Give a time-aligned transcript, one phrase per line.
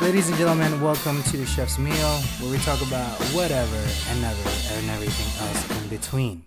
[0.00, 1.94] Ladies and gentlemen, welcome to the Chef's Meal,
[2.40, 3.76] where we talk about whatever
[4.08, 6.44] and never and everything else in between.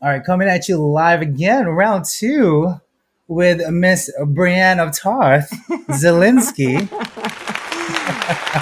[0.00, 2.80] All right, coming at you live again, round two,
[3.28, 5.50] with Miss Brienne of Tarth,
[5.90, 6.90] Zielinski.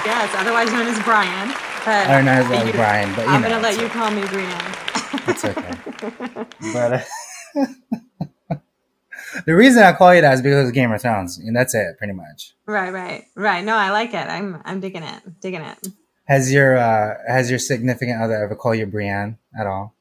[0.04, 1.48] yes, otherwise known as Bryann.
[1.84, 3.80] But I don't know as well you- as Bryann, but you I'm know, gonna let
[3.80, 4.74] you call me Brienne.
[5.28, 5.74] it's okay.
[6.72, 7.66] But uh,
[9.46, 11.96] the reason I call you that is because of Game of Thrones, and that's it,
[11.98, 12.54] pretty much.
[12.66, 13.64] right, right, right.
[13.64, 14.26] No, I like it.
[14.28, 15.78] I'm I'm digging it, digging it.
[16.24, 19.94] Has your uh, has your significant other ever called you Brienne at all?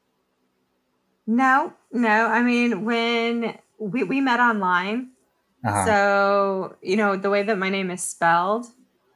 [1.26, 2.08] No, no.
[2.26, 5.10] I mean, when we we met online,
[5.64, 5.84] Uh-huh.
[5.86, 8.66] so you know the way that my name is spelled,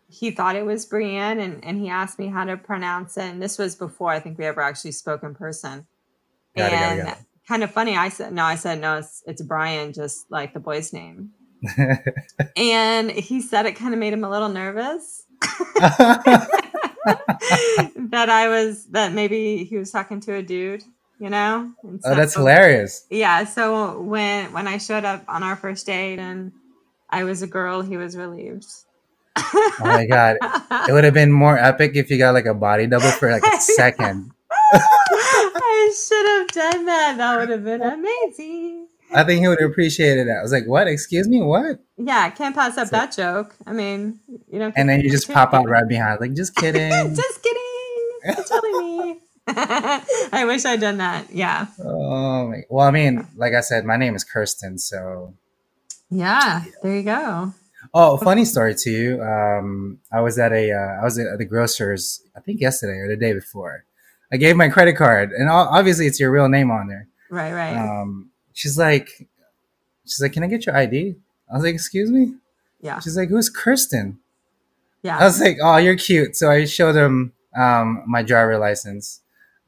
[0.09, 3.25] he thought it was Brienne, and and he asked me how to pronounce it.
[3.25, 5.87] And this was before I think we ever actually spoke in person.
[6.57, 7.25] Got it, got it, and got it.
[7.47, 8.45] Kind of funny, I said no.
[8.45, 8.99] I said no.
[8.99, 11.31] It's it's Brian, just like the boy's name.
[12.57, 16.49] And he said it kind of made him a little nervous that
[18.29, 20.85] I was that maybe he was talking to a dude,
[21.19, 21.73] you know.
[21.83, 23.07] And oh, that's hilarious.
[23.11, 23.45] Yeah.
[23.45, 26.53] So when when I showed up on our first date and
[27.11, 28.67] I was a girl, he was relieved.
[29.37, 30.37] Oh my god,
[30.89, 33.45] it would have been more epic if you got like a body double for like
[33.45, 34.31] a second.
[35.87, 37.17] I should have done that.
[37.19, 38.89] That would have been amazing.
[39.15, 40.39] I think he would have appreciated that.
[40.39, 40.89] I was like, "What?
[40.89, 43.55] Excuse me, what?" Yeah, can't pass up So- that joke.
[43.67, 44.19] I mean,
[44.51, 44.73] you know.
[44.77, 47.61] And then you just pop out right behind, like, "Just kidding." Just kidding.
[48.25, 48.73] It's totally
[49.13, 49.21] me.
[49.47, 51.31] I wish I'd done that.
[51.31, 51.67] Yeah.
[51.79, 52.53] Oh.
[52.71, 54.79] Well, I mean, like I said, my name is Kirsten.
[54.79, 55.35] So,
[56.11, 56.65] Yeah.
[56.83, 57.53] There you go.
[57.93, 59.21] oh, funny story too.
[59.23, 62.23] Um, I was at a, uh, I was at the grocers.
[62.35, 63.85] I think yesterday or the day before.
[64.33, 67.09] I gave my credit card, and obviously it's your real name on there.
[67.31, 67.53] Right.
[67.53, 67.77] Right.
[67.77, 69.09] Um, she's like,
[70.05, 71.17] she's like, "Can I get your ID?"
[71.51, 72.35] I was like, "Excuse me."
[72.81, 73.01] yeah.
[73.01, 74.19] She's like, "Who's Kirsten?"
[75.03, 75.19] Yeah.
[75.19, 79.21] I was like, "Oh, you're cute." So I showed him um, my driver license.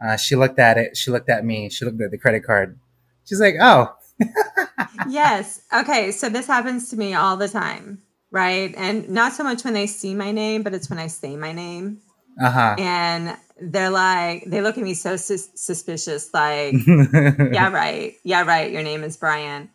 [0.04, 0.96] Uh, she looked at it.
[0.96, 1.70] She looked at me.
[1.70, 2.78] She looked at the credit card.
[3.24, 3.96] She's like, "Oh,
[5.08, 5.62] yes.
[5.74, 6.10] Okay.
[6.12, 8.02] So this happens to me all the time.
[8.30, 8.74] Right.
[8.76, 11.52] And not so much when they see my name, but it's when I say my
[11.52, 12.00] name.
[12.40, 18.14] Uh huh." And they're like, they look at me so sus- suspicious, like, yeah, right.
[18.22, 18.70] Yeah, right.
[18.70, 19.68] Your name is Bryann.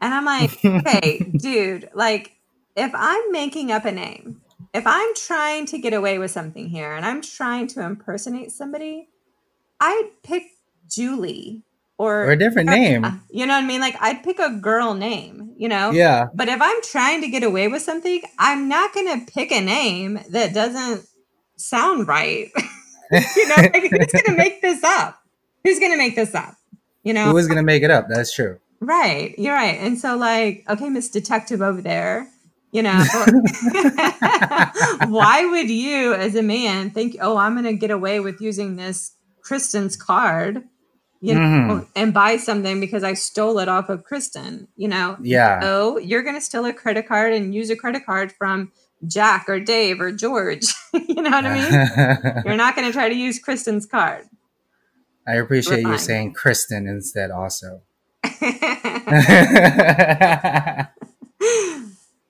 [0.00, 2.32] And I'm like, hey, dude, like,
[2.76, 4.40] if I'm making up a name,
[4.72, 9.08] if I'm trying to get away with something here and I'm trying to impersonate somebody,
[9.80, 10.44] I'd pick
[10.88, 11.62] Julie
[11.98, 13.04] or, or a different name.
[13.30, 13.80] you know what I mean?
[13.82, 15.90] Like, I'd pick a girl name, you know?
[15.90, 16.28] Yeah.
[16.32, 19.60] But if I'm trying to get away with something, I'm not going to pick a
[19.60, 21.04] name that doesn't
[21.60, 22.50] sound right.
[23.12, 25.20] you know, like, who's going to make this up?
[25.64, 26.54] Who's going to make this up?
[27.02, 27.30] You know?
[27.30, 28.08] Who is gonna make it up?
[28.08, 28.58] That's true.
[28.80, 29.34] Right.
[29.38, 29.78] You're right.
[29.80, 32.28] And so, like, okay, Miss Detective over there,
[32.72, 32.92] you know,
[35.06, 38.76] why would you, as a man, think, oh, I'm going to get away with using
[38.76, 40.62] this Kristen's card,
[41.20, 41.86] you know, Mhm.
[41.96, 45.16] and buy something because I stole it off of Kristen, you know?
[45.20, 45.60] Yeah.
[45.62, 48.72] Oh, you're going to steal a credit card and use a credit card from
[49.06, 50.66] Jack or Dave or George.
[50.92, 52.42] you know what I mean?
[52.46, 54.26] You're not going to try to use Kristen's card.
[55.26, 57.30] I appreciate you saying Kristen instead.
[57.30, 57.82] Also.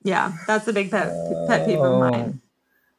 [0.04, 1.12] yeah, that's a big pet,
[1.46, 2.40] pet peeve of mine.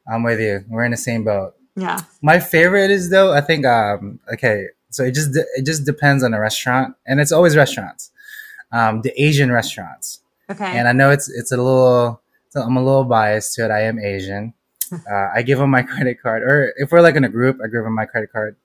[0.06, 0.64] I'm with you.
[0.68, 1.54] We're in the same boat.
[1.76, 2.00] Yeah.
[2.20, 3.32] My favorite is though.
[3.32, 3.64] I think.
[3.64, 4.20] Um.
[4.32, 4.66] Okay.
[4.90, 8.10] So it just de- it just depends on the restaurant, and it's always restaurants.
[8.72, 10.64] Um, the Asian restaurants, Okay.
[10.64, 12.21] and I know it's it's a little.
[12.52, 13.70] So I'm a little biased to it.
[13.70, 14.52] I am Asian.
[14.92, 17.66] Uh, I give them my credit card, or if we're like in a group, I
[17.68, 18.56] give them my credit card,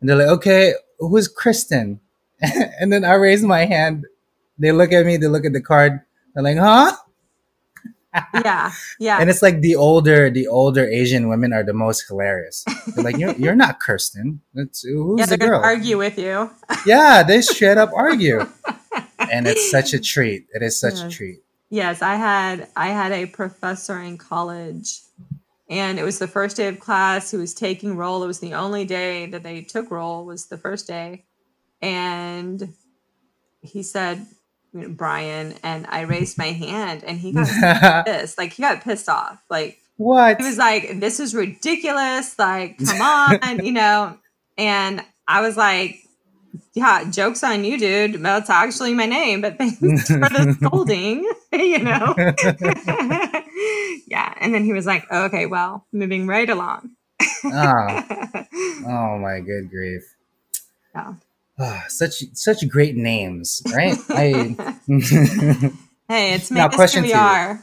[0.00, 2.00] and they're like, "Okay, who's Kristen?"
[2.40, 4.06] and then I raise my hand.
[4.58, 5.18] They look at me.
[5.18, 6.00] They look at the card.
[6.32, 6.96] They're like, "Huh?"
[8.42, 8.72] yeah.
[8.98, 9.18] Yeah.
[9.20, 12.64] And it's like the older, the older Asian women are the most hilarious.
[12.96, 14.40] They're like, "You're, you're not Kirsten.
[14.54, 16.50] It's, who's yeah, the girl?" argue with you.
[16.86, 18.48] Yeah, they straight up argue,
[19.18, 20.46] and it's such a treat.
[20.54, 21.42] It is such a treat.
[21.70, 25.00] Yes, I had I had a professor in college
[25.70, 27.30] and it was the first day of class.
[27.30, 28.24] He was taking roll.
[28.24, 31.24] It was the only day that they took roll was the first day.
[31.80, 32.74] And
[33.62, 34.26] he said,
[34.72, 38.36] you know, Bryann, and I raised my hand and he got pissed.
[38.36, 39.40] Like he got pissed off.
[39.48, 40.38] Like what?
[40.38, 42.36] he was like, This is ridiculous.
[42.36, 44.18] Like, come on, you know.
[44.58, 46.00] And I was like,
[46.74, 48.22] Yeah, joke's on you, dude.
[48.22, 52.14] That's actually my name, but thanks for the scolding, you know.
[54.06, 54.34] yeah.
[54.40, 56.90] And then he was like, okay, well, moving right along.
[57.44, 58.02] oh,
[58.86, 60.02] oh my good grief.
[60.94, 61.14] Yeah.
[61.58, 63.98] Ah, such such great names, right?
[64.08, 64.56] I
[66.08, 67.62] hey, it's Now, question we are.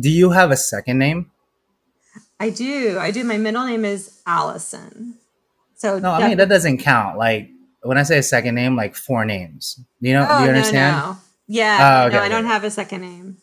[0.00, 1.30] do you have a second name?
[2.40, 2.98] I do.
[2.98, 3.22] I do.
[3.22, 5.14] My middle name is Allison.
[5.76, 7.18] So No, I mean that doesn't count.
[7.18, 7.50] Like
[7.82, 9.78] when I say a second name, like four names.
[10.00, 10.26] You know?
[10.28, 10.96] Oh, do you understand?
[10.96, 11.16] no.
[11.46, 12.02] Yeah.
[12.02, 13.36] Oh, okay, no, I don't have a second name.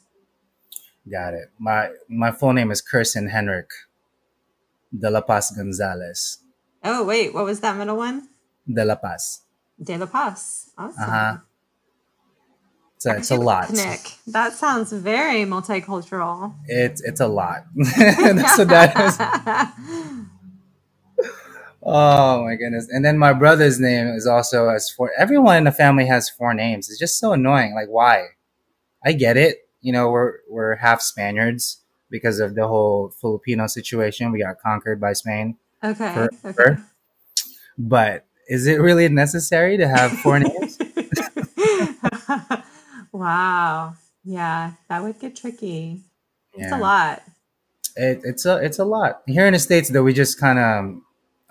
[1.10, 1.50] Got it.
[1.60, 3.70] My my full name is Kirsten Henrik
[4.98, 6.40] de la Paz Gonzalez.
[6.84, 7.34] Oh, wait.
[7.34, 8.28] What was that middle one?
[8.68, 9.42] De la Paz.
[9.82, 10.70] De La Paz.
[10.78, 11.04] Awesome.
[11.04, 11.38] Uh huh.
[12.98, 13.70] So it's a lot.
[13.72, 16.56] Nick, that sounds very multicultural.
[16.68, 17.66] It's it's a lot.
[17.76, 20.26] That's what that is.
[21.86, 22.88] Oh my goodness!
[22.90, 25.12] And then my brother's name is also as four.
[25.18, 26.90] Everyone in the family has four names.
[26.90, 27.74] It's just so annoying.
[27.76, 28.28] Like why?
[29.06, 29.58] I get it.
[29.82, 34.32] You know, we're we're half Spaniards because of the whole Filipino situation.
[34.32, 35.58] We got conquered by Spain.
[35.84, 36.28] Okay.
[36.46, 36.78] Okay.
[37.78, 40.78] But is it really necessary to have four names?
[43.12, 43.96] wow.
[44.24, 46.02] Yeah, that would get tricky.
[46.54, 46.78] It's Yeah.
[46.78, 47.24] a lot.
[47.96, 49.90] It, it's a it's a lot here in the states.
[49.90, 51.02] Though we just kind of,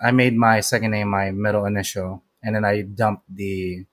[0.03, 3.85] I made my second name my middle initial, and then I dumped the,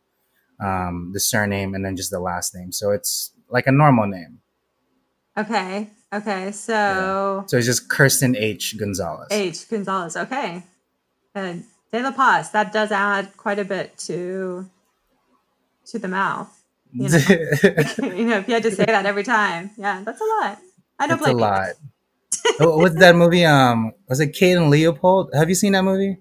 [0.60, 2.72] um, the surname and then just the last name.
[2.72, 4.40] So it's like a normal name.
[5.38, 5.90] Okay.
[6.12, 6.50] Okay.
[6.52, 9.28] So So it's just Kirsten H Gonzalez.
[9.30, 10.16] H Gonzalez.
[10.16, 10.64] Okay.
[11.34, 11.62] Good.
[11.92, 12.50] De La Paz.
[12.50, 14.68] That does add quite a bit to
[15.86, 16.50] to the mouth.
[16.92, 17.18] You know,
[18.02, 20.58] you know, if you had to say that every time, yeah, that's a lot.
[20.98, 21.44] I don't it's a blame you.
[21.44, 21.68] lot.
[21.76, 21.89] Oh,
[22.58, 23.44] What's that movie?
[23.44, 25.30] Um, was it Kate and Leopold?
[25.34, 26.18] Have you seen that movie?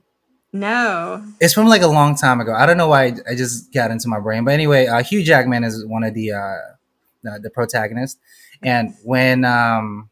[0.52, 1.24] No.
[1.40, 2.54] It's from like a long time ago.
[2.54, 5.24] I don't know why I, I just got into my brain, but anyway, uh, Hugh
[5.24, 6.56] Jackman is one of the uh,
[7.24, 8.20] the, the protagonists,
[8.64, 10.10] and when um,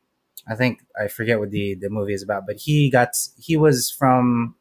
[0.47, 3.09] I think I forget what the the movie is about, but he got
[3.39, 4.55] he was from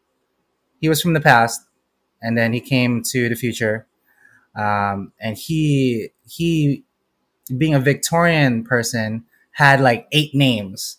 [0.81, 1.61] he was from the past,
[2.23, 3.87] and then he came to the future,
[4.55, 6.85] um, and he he
[7.59, 10.99] being a Victorian person had like eight names.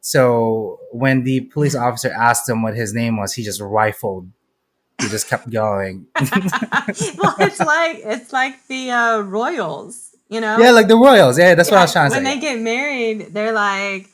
[0.00, 4.30] So when the police officer asked him what his name was, he just rifled.
[5.00, 6.06] He just kept going.
[6.16, 10.58] well, it's like it's like the uh, Royals, you know.
[10.58, 11.38] yeah, like the Royals.
[11.38, 12.30] Yeah, that's what I was trying to when say.
[12.30, 14.08] When they get married, they're like,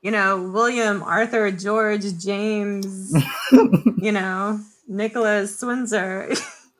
[0.00, 3.12] you know, William, Arthur, George, James,
[3.98, 6.36] you know, Nicholas Swindsor.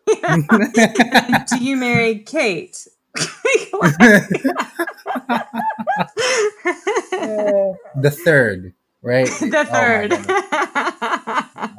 [1.49, 2.87] Do you marry Kate?
[7.97, 9.26] The third, right?
[9.41, 10.12] the third.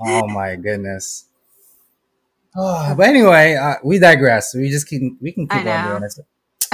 [0.05, 1.25] Oh my goodness.
[2.55, 4.53] Oh, but anyway, uh, we digress.
[4.53, 6.19] We just can we can keep on doing this.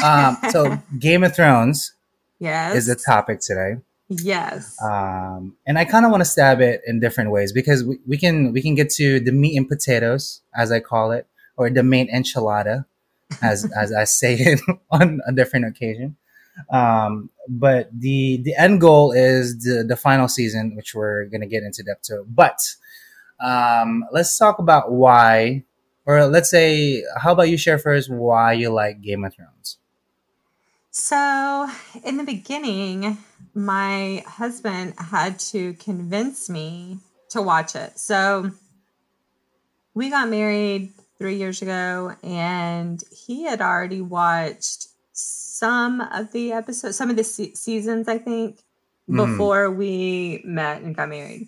[0.04, 1.94] Um, so Game of Thrones
[2.40, 2.76] yes.
[2.76, 3.76] is the topic today.
[4.10, 4.76] yes.
[4.82, 8.18] um, and I kind of want to stab it in different ways because we, we
[8.18, 11.84] can we can get to the meat and potatoes as I call it, or the
[11.84, 12.86] main enchilada,
[13.42, 14.60] as as I say it
[14.92, 16.18] on a different occasion.
[16.70, 21.64] Um, but the the end goal is the the final season, which we're gonna get
[21.64, 22.26] into depth to.
[22.28, 22.60] But
[23.40, 25.64] um, let's talk about why,
[26.06, 29.78] or let's say, how about you share first why you like Game of Thrones?
[30.92, 31.70] So,
[32.04, 33.18] in the beginning,
[33.54, 37.98] my husband had to convince me to watch it.
[37.98, 38.52] So,
[39.94, 44.88] we got married three years ago, and he had already watched
[45.60, 48.64] some of the episodes, some of the se- seasons, I think,
[49.10, 49.16] Mhm.
[49.18, 51.48] before we met and got married.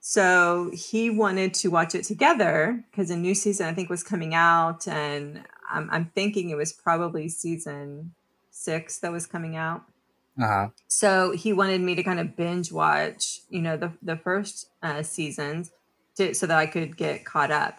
[0.00, 4.34] So, he wanted to watch it together because a new season, I think, was coming
[4.34, 8.14] out, and I'm, I'm thinking it was probably season
[8.50, 9.82] six that was coming out.
[10.38, 10.68] Uh huh.
[10.88, 15.02] So he wanted me to kind of binge watch, you know, the the first uh,
[15.02, 15.70] seasons,
[16.16, 17.74] to, so that I could get caught up.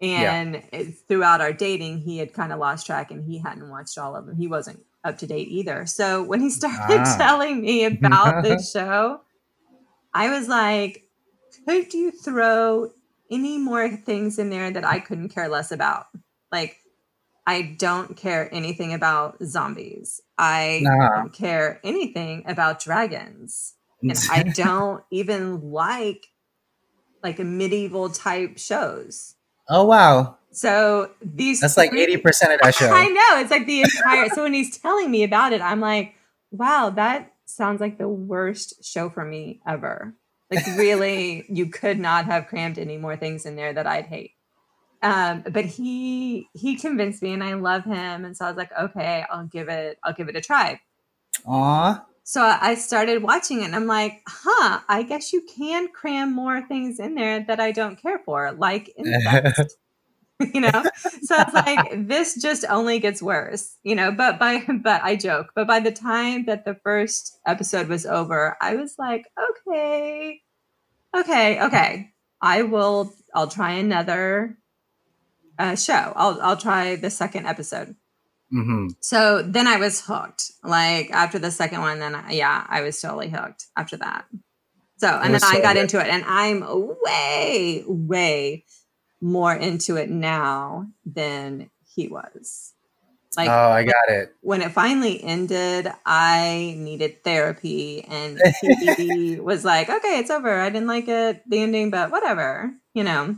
[0.00, 0.32] Yeah.
[0.32, 3.98] And it, throughout our dating, he had kind of lost track, and he hadn't watched
[3.98, 4.36] all of them.
[4.36, 5.86] He wasn't up to date either.
[5.86, 7.14] So when he started Ah.
[7.18, 9.20] telling me about the show,
[10.14, 11.04] I was like,
[11.66, 12.90] "Could you throw
[13.30, 16.06] any more things in there that I couldn't care less about?"
[16.50, 16.76] Like
[17.46, 20.20] I don't care anything about zombies.
[20.36, 21.16] I Nah.
[21.16, 23.74] don't care anything about dragons.
[24.02, 26.26] And I don't even like
[27.22, 29.34] like a medieval type shows.
[29.68, 32.90] oh wow, So these that's like 80% of that show.
[32.90, 33.40] I know.
[33.40, 36.14] It's like the entire so when he's telling me about it, I'm like,
[36.50, 40.14] wow, that sounds like the worst show for me ever.
[40.50, 44.32] Like really, you could not have crammed any more things in there that I'd hate.
[45.00, 48.24] Um, but he he convinced me and I love him.
[48.24, 50.80] And so I was like, okay, I'll give it, I'll give it a try.
[51.46, 52.04] Aw.
[52.24, 56.60] So I started watching it and I'm like, huh, I guess you can cram more
[56.66, 59.76] things in there that I don't care for, like insects.
[60.54, 60.84] you know?
[61.22, 64.12] So it's like this just only gets worse you know?
[64.12, 68.56] But by but i joke but by the time that the first episode was over
[68.60, 70.40] i was like okay
[71.16, 72.12] okay okay.
[72.40, 74.58] I will i'll try another
[75.58, 76.12] uh, show.
[76.14, 77.96] I'll i'll try the second episode.
[78.50, 80.52] Hmm so then i was hooked.
[80.62, 84.26] Like after the second one then I, yeah i was totally hooked after that.
[84.98, 86.64] So and then was i got into it and i'm
[87.04, 88.64] way way
[89.20, 92.74] more into it now than he was
[93.36, 94.32] like oh, I got it.
[94.40, 98.40] when it finally ended i needed therapy and
[98.80, 103.04] he was like okay it's over i didn't like it the ending but whatever you
[103.04, 103.36] know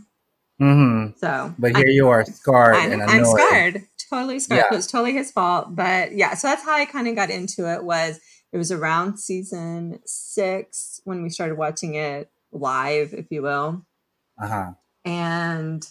[0.59, 3.83] hmm so But here you are, scarred I'm, and I'm scared.
[4.11, 4.59] Totally scarred.
[4.59, 4.73] Yeah.
[4.73, 5.77] It was totally his fault.
[5.77, 7.85] But yeah, so that's how I kind of got into it.
[7.85, 8.19] Was
[8.53, 13.87] it was around season six when we started watching it live, if you will,
[14.43, 14.71] Uh huh.
[15.05, 15.87] And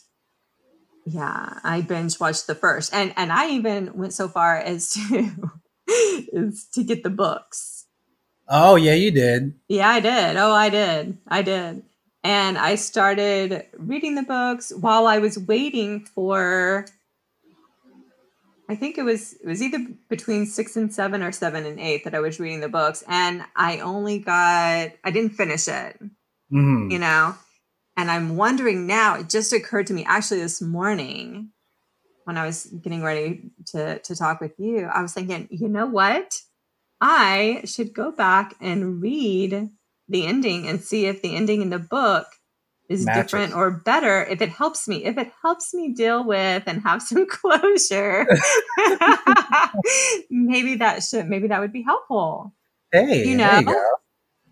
[1.05, 5.31] yeah, I binge watched the first, and and I even went so far as to
[5.87, 7.85] is to get the books.
[8.47, 9.55] Oh yeah, you did.
[9.67, 10.37] Yeah, I did.
[10.37, 11.17] Oh, I did.
[11.27, 11.83] I did.
[12.23, 16.85] And I started reading the books while I was waiting for
[18.69, 22.03] I think it was it was either between 6 and 7 or 7 and 8
[22.03, 25.99] that I was reading the books and I only got I didn't finish it,
[26.49, 27.35] hmm you know.
[27.99, 31.49] And I'm wondering now, it just occurred to me actually this morning
[32.23, 34.85] when I was getting ready to to talk with you.
[34.85, 36.39] I was thinking, you know what?
[37.01, 39.67] I should go back and read
[40.07, 42.27] the ending and see if the ending in the book
[42.87, 43.23] is Matches.
[43.23, 47.01] different or better if it helps me if it helps me deal with and have
[47.03, 48.25] some closure
[50.29, 52.53] maybe that should maybe that would be helpful
[52.91, 53.85] Hey, You there you know?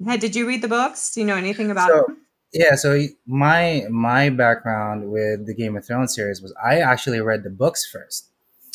[0.06, 2.18] hey did you read the books do you know anything about So- them
[2.54, 7.44] Yeah, so my my background with the Game of Thrones series was I actually read
[7.44, 8.30] the books first.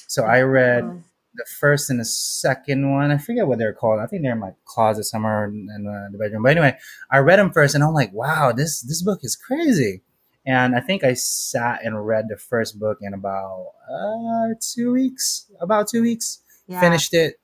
[0.09, 1.03] So I read Oh,
[1.35, 3.11] the first and the second one.
[3.11, 4.01] I forget what they're called.
[4.01, 6.43] I think they're in my closet somewhere in, in uh, the bedroom.
[6.43, 6.77] But anyway,
[7.11, 10.03] I read them first, and I'm like, wow, this this book is crazy.
[10.45, 15.47] And I think I sat and read the first book in about uh, two weeks.
[15.61, 16.41] About two weeks.
[16.67, 16.81] yeah.
[16.81, 17.41] Finished it,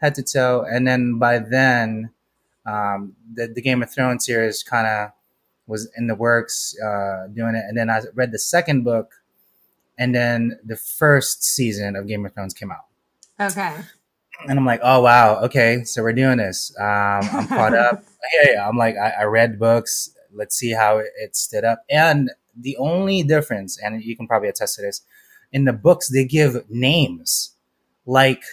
[0.00, 2.10] head to toe, and then by then,
[2.66, 5.10] um, the the Game of Thrones series kind of
[5.72, 7.64] was in the works, uh, doing it.
[7.66, 9.22] And then I read the second book,
[9.98, 12.84] and then the first season of Game of Thrones came out
[13.40, 13.82] okay
[14.48, 16.74] and I'm like, oh wow, okay, so we're doing this.
[16.78, 16.86] Um,
[17.32, 18.04] I'm caught up.
[18.44, 20.14] Yeah, yeah, I'm like, I, I read books.
[20.32, 21.82] Let's see how it, it stood up.
[21.90, 25.02] And the only difference, and you can probably attest to this,
[25.52, 27.56] in the books they give names,
[28.06, 28.44] like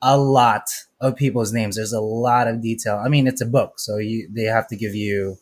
[0.00, 0.68] a lot
[1.00, 1.74] of people's names.
[1.74, 3.02] There's a lot of detail.
[3.04, 5.36] I mean, it's a book, so you they have to give you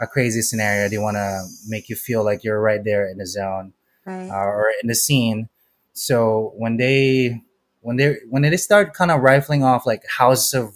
[0.00, 0.88] a crazy scenario.
[0.88, 3.72] They want to make you feel like you're right there in the zone
[4.06, 5.48] right uh, or in the scene.
[5.92, 7.42] So when they
[7.80, 10.74] when they when they start kind of rifling off like House of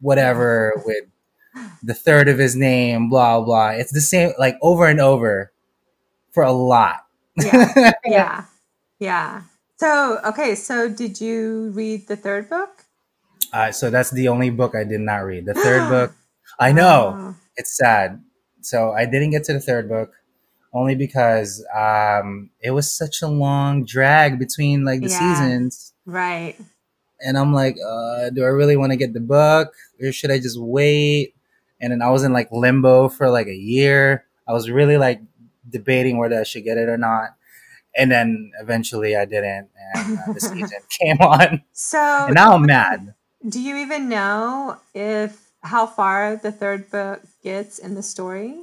[0.00, 1.04] whatever with
[1.82, 5.52] the third of his name, blah blah, it's the same like over and over
[6.32, 7.06] for a lot.
[7.36, 8.44] yeah yeah
[8.98, 9.42] yeah
[9.76, 12.84] so okay so did you read the third book
[13.52, 15.46] Uh, so that's the only book I did not read.
[15.46, 16.12] The third book,
[16.58, 18.20] I know Oh, it's sad.
[18.60, 20.12] So I didn't get to the third book
[20.72, 25.18] only because um, it was such a long drag between like the Yeah.
[25.18, 25.92] seasons.
[26.06, 26.56] right
[27.20, 30.38] and I'm like, uh, do I really want to get the book or should I
[30.38, 31.34] just wait?
[31.80, 34.24] And then I was in like limbo for like a year.
[34.46, 35.20] I was really like
[35.68, 37.30] debating whether I should get it or not.
[37.96, 42.62] And then eventually I didn't, and uh, the season came on, so and now I'm
[42.66, 43.14] mad.
[43.48, 48.56] Do you even know if how far the third book gets in the story?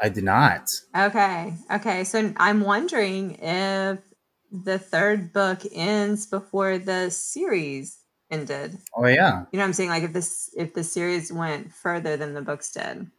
[0.00, 0.70] I did not.
[0.96, 1.54] Okay.
[1.70, 2.04] Okay.
[2.04, 3.98] So I'm wondering if
[4.50, 7.98] the third book ends before the series
[8.30, 8.78] ended.
[8.96, 9.90] Oh yeah, You know what I'm saying?
[9.90, 13.10] Like if this if the series went further than the books did.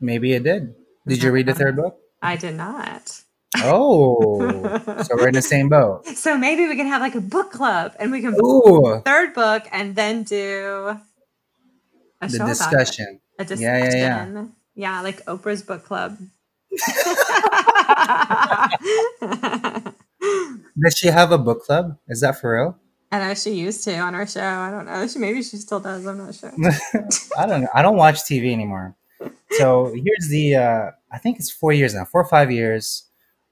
[0.00, 0.74] maybe it did.
[1.06, 1.96] Did you read the third book?
[2.22, 3.22] I did not.
[3.58, 4.38] Oh,
[5.02, 6.06] so we're in the same boat.
[6.14, 9.64] So maybe we can have like a book club and we can Ooh, third book
[9.72, 10.98] and then do
[12.20, 12.58] a the show about it.
[12.58, 13.20] discussion.
[13.38, 14.52] A Yeah, yeah, discussion.
[14.74, 14.94] yeah.
[14.96, 15.00] yeah.
[15.02, 16.18] like Oprah's book club.
[20.80, 21.98] Does she have a book club?
[22.08, 22.78] Is that for real?
[23.12, 24.40] I know she used to on our show.
[24.40, 25.06] I don't know.
[25.08, 26.06] She maybe she still does.
[26.06, 26.52] I'm not sure.
[27.38, 27.68] I don't know.
[27.74, 28.94] I don't watch TV anymore.
[29.52, 30.56] So here's the.
[30.56, 32.04] Uh, I think it's four years now.
[32.04, 33.04] Four or five years.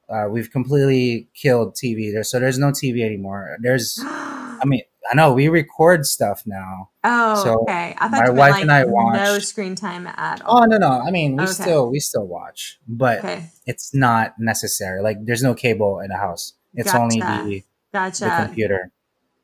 [0.09, 2.13] Uh, we've completely killed TV.
[2.13, 3.57] There, so there's no TV anymore.
[3.61, 3.99] There's.
[4.05, 6.91] I mean, I know we record stuff now.
[7.05, 7.95] oh, so okay.
[7.99, 10.63] I thought my wife like and I watch no screen time at all.
[10.63, 10.89] Oh no, no.
[10.89, 11.53] I mean, we Okay.
[11.53, 13.51] still we still watch, but Okay.
[13.67, 15.03] it's not necessary.
[15.03, 16.55] Like there's no cable in the house.
[16.75, 17.45] It's only Gotcha.
[17.45, 18.45] the, the Gotcha.
[18.47, 18.93] computer.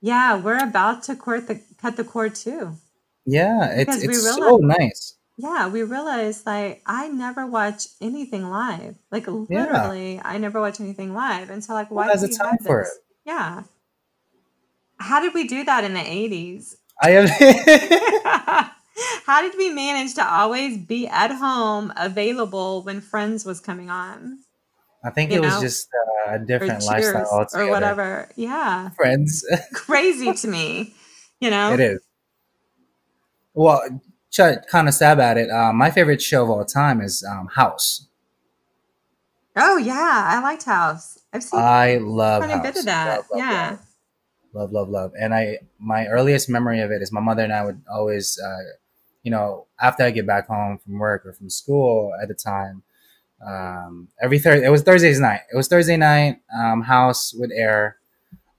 [0.02, 2.72] Yeah, we're about to the, cut the cord too.
[3.24, 5.14] Yeah, it's Because it's so nice.
[5.38, 8.96] Yeah, we realized like I never watch anything live.
[9.10, 11.48] Like literally, I never watch anything live.
[11.50, 12.98] And so like why has do the we time have for this?
[13.24, 13.62] Yeah.
[14.98, 16.76] How did we do that in the 80s?
[17.02, 18.70] I have.
[19.26, 24.38] How did we manage to always be at home available when Friends was coming on?
[25.04, 25.88] I think You it was just
[26.28, 27.68] uh, a different Cheers lifestyle altogether.
[27.68, 28.28] or whatever.
[28.36, 28.90] Yeah.
[28.90, 30.94] Friends, Crazy to me.
[31.40, 31.74] You know?
[31.74, 32.00] it is.
[33.52, 33.82] Well,
[34.32, 37.48] to kind of stab at it, uh, my favorite show of all time is um,
[37.48, 38.06] House.
[39.56, 41.18] Oh yeah, I liked House.
[41.32, 43.08] I've seen I love quite a bit of that.
[43.08, 43.70] Love, love, yeah.
[43.70, 43.80] love.
[44.54, 47.64] Love love love and i my earliest memory of it is my mother and i
[47.64, 48.62] would always uh,
[49.22, 52.82] you know after i get back home from work or from school at the time
[53.46, 57.96] um, every thursday it was thursday's night it was thursday night um, house would air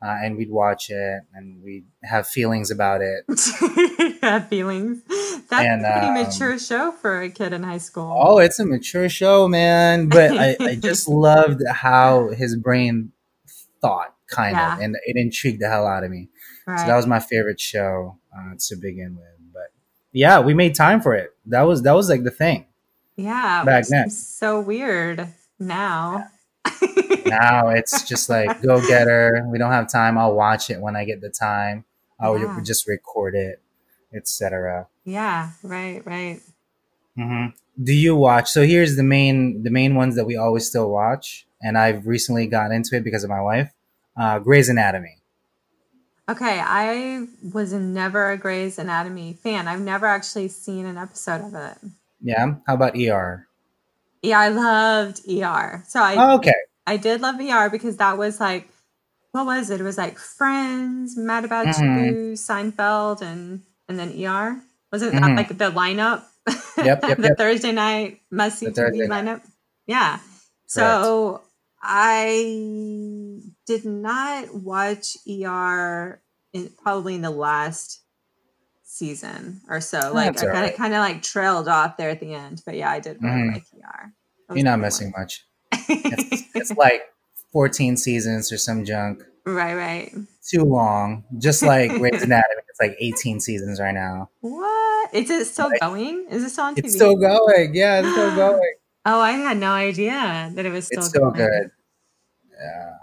[0.05, 3.23] uh, and we'd watch it and we'd have feelings about it
[4.21, 5.01] have feelings.
[5.49, 8.13] That's And, a pretty um, mature show for a kid in high school.
[8.19, 13.11] oh it's a mature show man but i, I just loved how his brain
[13.81, 14.75] thought kind Yeah.
[14.75, 16.29] of and it intrigued the hell out of me
[16.65, 16.79] right.
[16.79, 19.53] So that was my favorite show uh, to begin with.
[19.53, 19.71] But
[20.11, 21.31] yeah, we made time for it.
[21.47, 22.65] That was that was like the thing.
[23.15, 24.09] yeah, back then.
[24.09, 25.27] So weird
[25.59, 26.27] now.
[27.25, 29.43] Now it's just like go get her.
[29.51, 30.17] We don't have time.
[30.17, 31.85] I'll watch it when I get the time.
[32.19, 32.59] I'll Yeah.
[32.63, 33.61] just record it,
[34.13, 34.87] etc.
[35.03, 36.39] yeah, right, right.
[37.15, 37.47] hmm
[37.81, 38.49] Do you watch?
[38.49, 42.47] So here's the main the main ones that we always still watch, and I've recently
[42.47, 43.71] gotten into it because of my wife.
[44.17, 45.17] Uh, Grey's Anatomy.
[46.27, 49.67] Okay, I was never a Grey's Anatomy fan.
[49.67, 51.77] I've never actually seen an episode of it.
[52.21, 52.55] Yeah.
[52.65, 53.45] How about ER?
[54.23, 55.83] Yeah, I loved ER.
[55.87, 56.53] So I Oh, okay.
[56.87, 58.69] I did love ER because that was like,
[59.33, 59.81] what was it?
[59.81, 62.05] It was like Friends, Mad About Mhm.
[62.07, 64.59] You, Seinfeld, and and then ER.
[64.91, 65.37] Wasn't that Mhm.
[65.37, 66.23] like the lineup?
[66.77, 67.37] Yep, yep, the yep.
[67.37, 69.25] Thursday night see The TV night.
[69.25, 69.41] lineup.
[69.85, 70.19] Yeah.
[70.65, 71.41] So
[71.83, 76.21] I did not watch ER
[76.53, 78.01] in probably in the last
[78.83, 80.11] season or so.
[80.13, 82.61] Like I kind of kind of like trailed off there at the end.
[82.65, 83.53] But yeah, I did really Mhm.
[83.53, 84.13] like ER.
[84.55, 85.21] You're not missing one.
[85.23, 85.45] much.
[85.87, 87.03] It's, it's like
[87.51, 89.23] 14 seasons or some junk.
[89.45, 90.13] right, right.
[90.47, 91.23] Too long.
[91.37, 92.61] Just like Grey's Anatomy.
[92.69, 94.29] It's like 18 seasons right now.
[94.41, 95.13] What?
[95.13, 96.25] Is it still Like, going?
[96.29, 96.85] Is it still on TV?
[96.85, 97.73] It's still going.
[97.75, 98.73] Yeah, it's still going.
[99.05, 101.33] Oh, I had no idea that it was still It's so going.
[101.35, 101.71] good.
[102.59, 102.93] Yeah.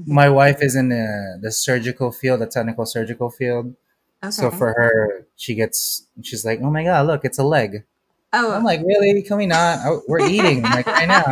[0.00, 0.14] Mm-hmm.
[0.14, 3.74] My wife is in the, the surgical field, the technical surgical field.
[4.22, 4.30] Okay.
[4.30, 7.84] So for her, she gets, she's like, oh my God, look, it's a leg.
[8.32, 9.22] oh, I'm like, really?
[9.22, 9.78] Can we not?
[9.84, 11.24] Oh, We're eating like right now.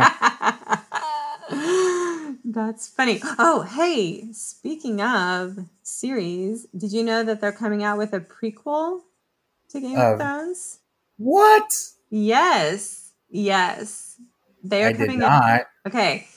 [2.45, 3.21] That's funny.
[3.37, 9.01] Oh, hey, speaking of series, did you know that they're coming out with a prequel
[9.69, 10.79] to Game of Of- Thrones?
[11.17, 11.71] What?
[12.09, 13.11] Yes.
[13.29, 14.19] Yes.
[14.63, 15.61] They are I did coming out.
[15.87, 16.27] Okay.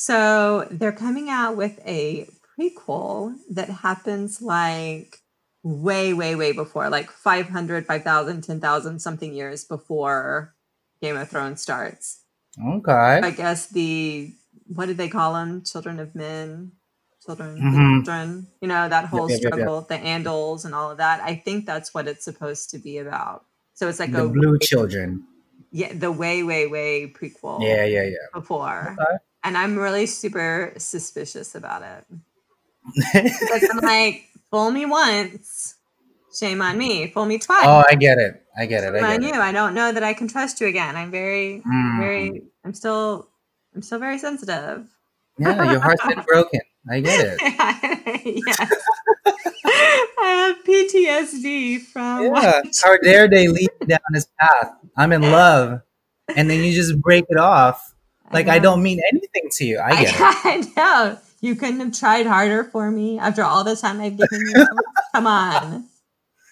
[0.00, 2.26] So they're coming out with a
[2.58, 5.18] prequel that happens like
[5.62, 10.54] way, way, way before, like 500, 5,000, 10,000 something years before
[11.02, 12.22] Game of Thrones starts.
[12.58, 13.20] Okay.
[13.22, 14.32] I guess the,
[14.74, 15.62] what did they call them?
[15.64, 16.72] Children of men,
[17.22, 17.96] children, Mhm.
[17.96, 21.20] children, you know, that whole struggle, the Andals and all of that.
[21.20, 23.44] I think that's what it's supposed to be about.
[23.74, 25.26] So it's like the a blue children.
[25.72, 28.16] yeah, the way, way, way prequel Yeah, yeah, yeah.
[28.32, 28.96] before.
[28.98, 29.18] Okay.
[29.42, 32.04] And I'm really super suspicious about it.
[33.12, 35.76] Because I'm like, fool me once,
[36.38, 37.08] shame on me.
[37.08, 38.42] Fool me twice, oh, I get it.
[38.56, 38.94] I get it.
[38.94, 39.40] shame I on get you.
[39.40, 40.96] I don't know that I can trust you again.
[40.96, 41.98] I'm very, Mm.
[42.00, 43.28] very, I'm still,
[43.74, 44.86] I'm still very sensitive.
[45.38, 46.60] Yeah, your heart's been broken.
[46.90, 47.40] I get it.
[48.46, 48.68] yeah.
[49.26, 52.28] I have PTSD from Yeah.
[52.30, 54.72] watching- How dare they lead me down this path?
[54.96, 55.82] I'm in love.
[56.36, 57.94] And then you just break it off.
[58.32, 58.62] Like I know.
[58.62, 59.80] don't mean anything to you.
[59.80, 60.16] I get it.
[60.20, 61.18] I know.
[61.40, 64.66] You couldn't have tried harder for me after all the time I've given you.
[65.14, 65.86] Come on.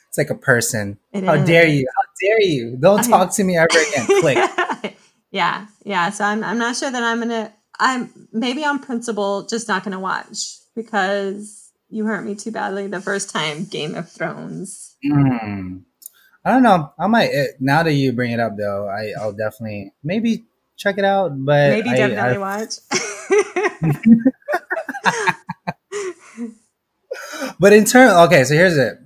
[0.08, 0.98] It's like a person.
[1.12, 1.46] It How is.
[1.46, 1.86] dare you?
[1.94, 2.76] How dare you?
[2.80, 4.06] Don't talk to me ever again.
[4.20, 4.96] Click.
[5.30, 6.10] yeah, yeah.
[6.10, 10.00] So I'm I'm not sure that I'm gonna I'm maybe on principle just not gonna
[10.00, 14.96] watch because you hurt me too badly the first time Game of Thrones.
[15.06, 15.78] Hmm.
[16.44, 16.92] I don't know.
[16.98, 18.88] I might eh, now that you bring it up though.
[18.88, 20.46] I I'll definitely maybe
[20.78, 21.32] check it out.
[21.44, 22.72] But Maybe I, definitely I, watch.
[27.58, 28.44] but in turn, okay.
[28.44, 28.98] So here's it.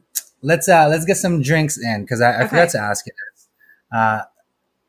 [0.42, 3.48] Let's uh let's get some drinks in because I, I forgot to ask you this.
[3.92, 4.22] Uh,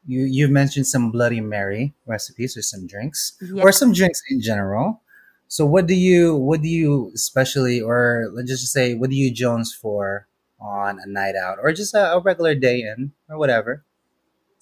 [0.06, 3.62] you you've mentioned some Bloody Mary recipes or some drinks Yeah.
[3.64, 5.02] or some drinks in general.
[5.48, 9.32] So what do you what do you especially or let's just say what do you
[9.32, 10.28] Jones for
[10.60, 13.84] on a night out or just a, a regular day in or whatever?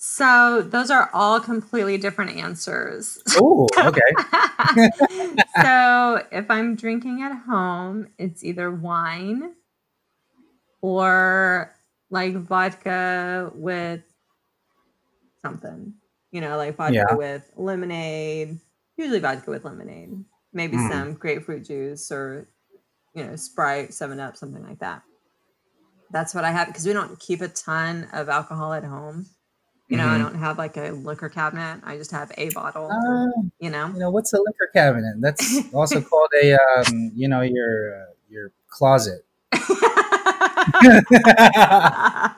[0.04, 3.20] So those are all completely different answers.
[3.36, 4.90] Oh, okay.
[5.62, 9.54] so if I'm drinking at home, it's either wine
[10.82, 11.72] or
[12.10, 14.02] like vodka with
[15.46, 15.94] something.
[16.32, 17.14] You know, like vodka Yeah.
[17.14, 18.60] with lemonade,
[18.98, 20.90] usually vodka with lemonade, maybe Mm.
[20.90, 22.48] some grapefruit juice or,
[23.14, 25.04] you know, Sprite, 7 Up, something like that.
[26.10, 29.28] That's what I have because we don't keep a ton of alcohol at home.
[29.92, 30.20] You know, I Mhm.
[30.20, 31.82] don't have like a liquor cabinet.
[31.86, 33.94] I just have a bottle, Uh, you know?
[33.94, 35.16] you know what's a liquor cabinet?
[35.22, 39.26] That's also called a um, you know your uh, your closet.
[40.82, 42.34] uh,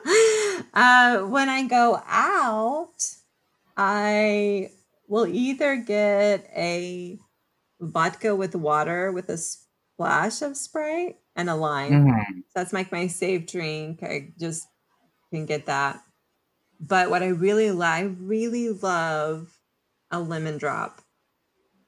[1.22, 3.06] when I go out,
[3.76, 4.70] I
[5.08, 7.20] will either get a
[7.80, 12.02] vodka with water with a splash of Sprite and a lime.
[12.06, 12.44] Mhm.
[12.48, 14.02] So that's like my safe drink.
[14.02, 14.68] I just
[15.32, 16.03] can get that.
[16.86, 19.58] But what I really love, I really love
[20.10, 21.00] a lemon drop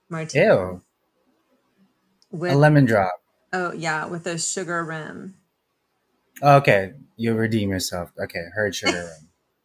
[0.08, 0.80] martini Ew,
[2.30, 3.12] with a lemon drop.
[3.52, 5.34] oh yeah with a sugar rim.
[6.42, 8.10] Okay, you redeem yourself.
[8.18, 9.10] Okay, heard sugar.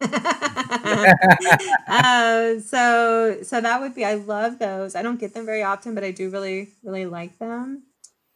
[2.64, 4.94] so so that would be I love those.
[4.94, 7.84] I don't get them very often, but I do really really like them.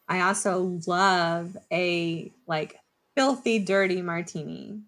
[0.09, 2.79] I also love a like
[3.17, 4.83] filthy dirty martini.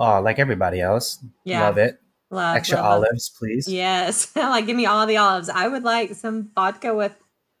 [0.00, 1.22] Oh, like everybody else.
[1.44, 2.00] Yeah, Love it.
[2.32, 2.92] Love Extra love, love.
[3.04, 3.68] olives, please.
[3.68, 5.48] Yes, like give me all the olives.
[5.48, 7.14] I would like some vodka with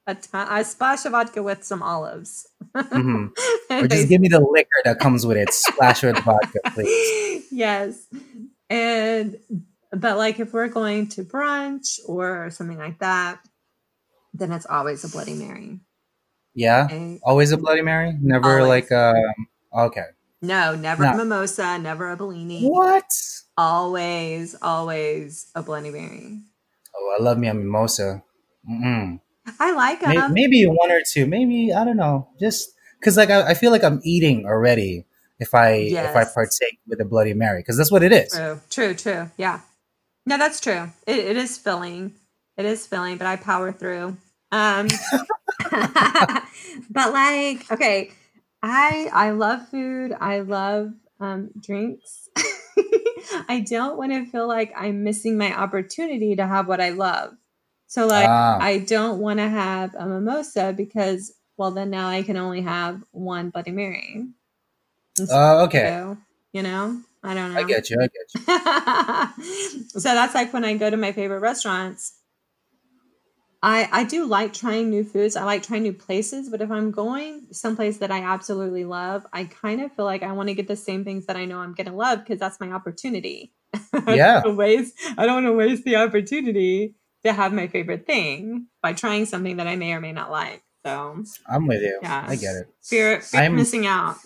[0.06, 2.46] a ton, a splash of vodka with some olives.
[2.74, 3.30] Mhm.
[3.70, 5.52] Or just give me the liquor that comes with it.
[5.52, 7.44] Splash with vodka, please.
[7.52, 8.06] yes,
[8.68, 9.36] and
[9.92, 13.38] but like if we're going to brunch or something like that,
[14.34, 15.80] then it's always a Bloody Mary.
[16.54, 16.84] Yeah.
[16.86, 17.18] okay?
[17.22, 18.16] Always a Bloody Mary?
[18.20, 18.90] Never Always.
[18.90, 20.06] like um okay.
[20.42, 22.66] No, never a mimosa, never a Bellini.
[22.66, 23.04] What?
[23.56, 26.40] Always, always a Bloody Mary.
[26.96, 28.22] Oh, I love me a mimosa.
[28.68, 29.20] Mm-mm.
[29.58, 30.32] I like them.
[30.32, 31.26] Maybe one or two.
[31.26, 32.28] Maybe I don't know.
[32.38, 35.06] Just because like I, I feel like I'm eating already
[35.38, 38.32] if I if I partake with a Bloody Mary because that's what it is.
[38.32, 39.30] True, true, true.
[39.36, 39.60] Yeah.
[40.26, 40.90] No, that's true.
[41.06, 42.14] It, it is filling.
[42.56, 44.16] It is filling, but I power through.
[44.52, 44.88] Um,
[46.90, 48.12] but like, okay,
[48.62, 50.14] I I love food.
[50.20, 52.28] I love um, drinks.
[53.48, 57.34] I don't want to feel like I'm missing my opportunity to have what I love.
[57.86, 62.22] So like, Ah, I don't want to have a mimosa because, well, then now I
[62.22, 64.26] can only have one Bloody Mary.
[65.18, 66.14] instead uh, okay.
[66.52, 67.60] You know, I don't know.
[67.60, 67.98] I get you.
[68.00, 69.36] I get
[69.78, 69.84] you.
[69.88, 72.14] so that's like when I go to my favorite restaurants.
[73.62, 75.36] I I do like trying new foods.
[75.36, 79.44] I like trying new places, but if I'm going someplace that I absolutely love, I
[79.44, 81.74] kind of feel like I want to get the same things that I know I'm
[81.74, 83.52] gonna love because that's my opportunity.
[83.92, 84.42] I Yeah.
[84.42, 86.94] wanna waste I don't want to waste the opportunity
[87.24, 90.62] to have my favorite thing by trying something that I may or may not like.
[90.86, 91.98] So I'm with you.
[92.02, 92.24] Yeah.
[92.26, 92.66] I get it.
[92.82, 94.16] fear, fear I'm- missing out.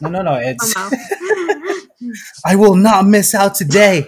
[0.00, 0.34] No, no, no.
[0.40, 0.74] It's.
[2.46, 4.06] I will not miss out today.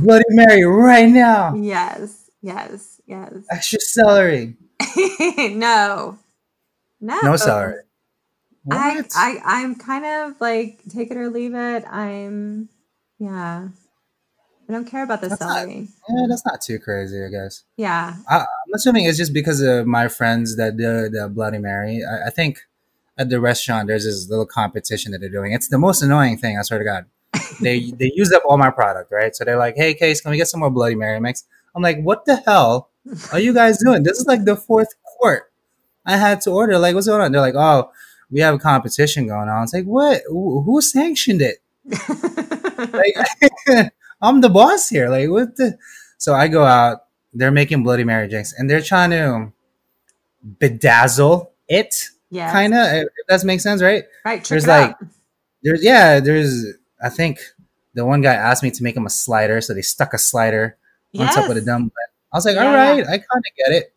[0.00, 1.54] Bloody Mary right now.
[1.54, 3.32] yes, yes, yes.
[3.50, 4.56] Extra celery.
[5.36, 6.18] no,
[7.00, 7.82] no, No celery.
[8.70, 9.06] I, What?
[9.16, 11.84] I, I'm kind of like take it or leave it.
[11.90, 12.68] I'm,
[13.18, 13.68] yeah.
[14.68, 15.88] I don't care about the That's not- celery.
[16.08, 17.62] yeah, that's not too crazy, I guess.
[17.76, 18.14] Yeah.
[18.30, 22.02] I'm assuming it's just because of my friends that do the Bloody Mary.
[22.04, 22.60] I, I think
[23.18, 25.52] at the restaurant there's this little competition that they're doing.
[25.52, 26.58] It's the most annoying thing.
[26.58, 27.06] I swear to God.
[27.60, 29.34] They they use up all my product, right?
[29.36, 31.44] So they're like, "Hey, Case, can we get some more Bloody Mary mix?"
[31.74, 32.88] I'm like, "What the hell
[33.32, 34.02] are you guys doing?
[34.02, 35.52] This is like the fourth quart
[36.06, 36.78] I had to order.
[36.78, 37.90] Like, what's going on?" They're like, "Oh,
[38.30, 40.22] we have a competition going on." It's like, what?
[40.28, 41.58] Who, sanctioned it?
[42.78, 45.08] Like, I'm the boss here.
[45.08, 45.78] Like, what the?
[46.18, 47.04] So I go out.
[47.34, 49.52] They're making Bloody Mary drinks, and they're trying to
[50.58, 52.52] bedazzle it, yeah.
[52.52, 52.86] kind of.
[52.92, 54.04] If that makes sense, right?
[54.24, 54.44] Right.
[54.44, 55.02] There's like- up.
[55.62, 56.20] There's yeah.
[56.20, 56.66] There's
[57.02, 57.38] I think
[57.94, 60.76] the one guy asked me to make him a slider, so they stuck a slider
[61.18, 62.11] on top of the Yes.
[62.32, 63.04] I was like, Yeah, all yeah.
[63.04, 63.94] I kind of get it,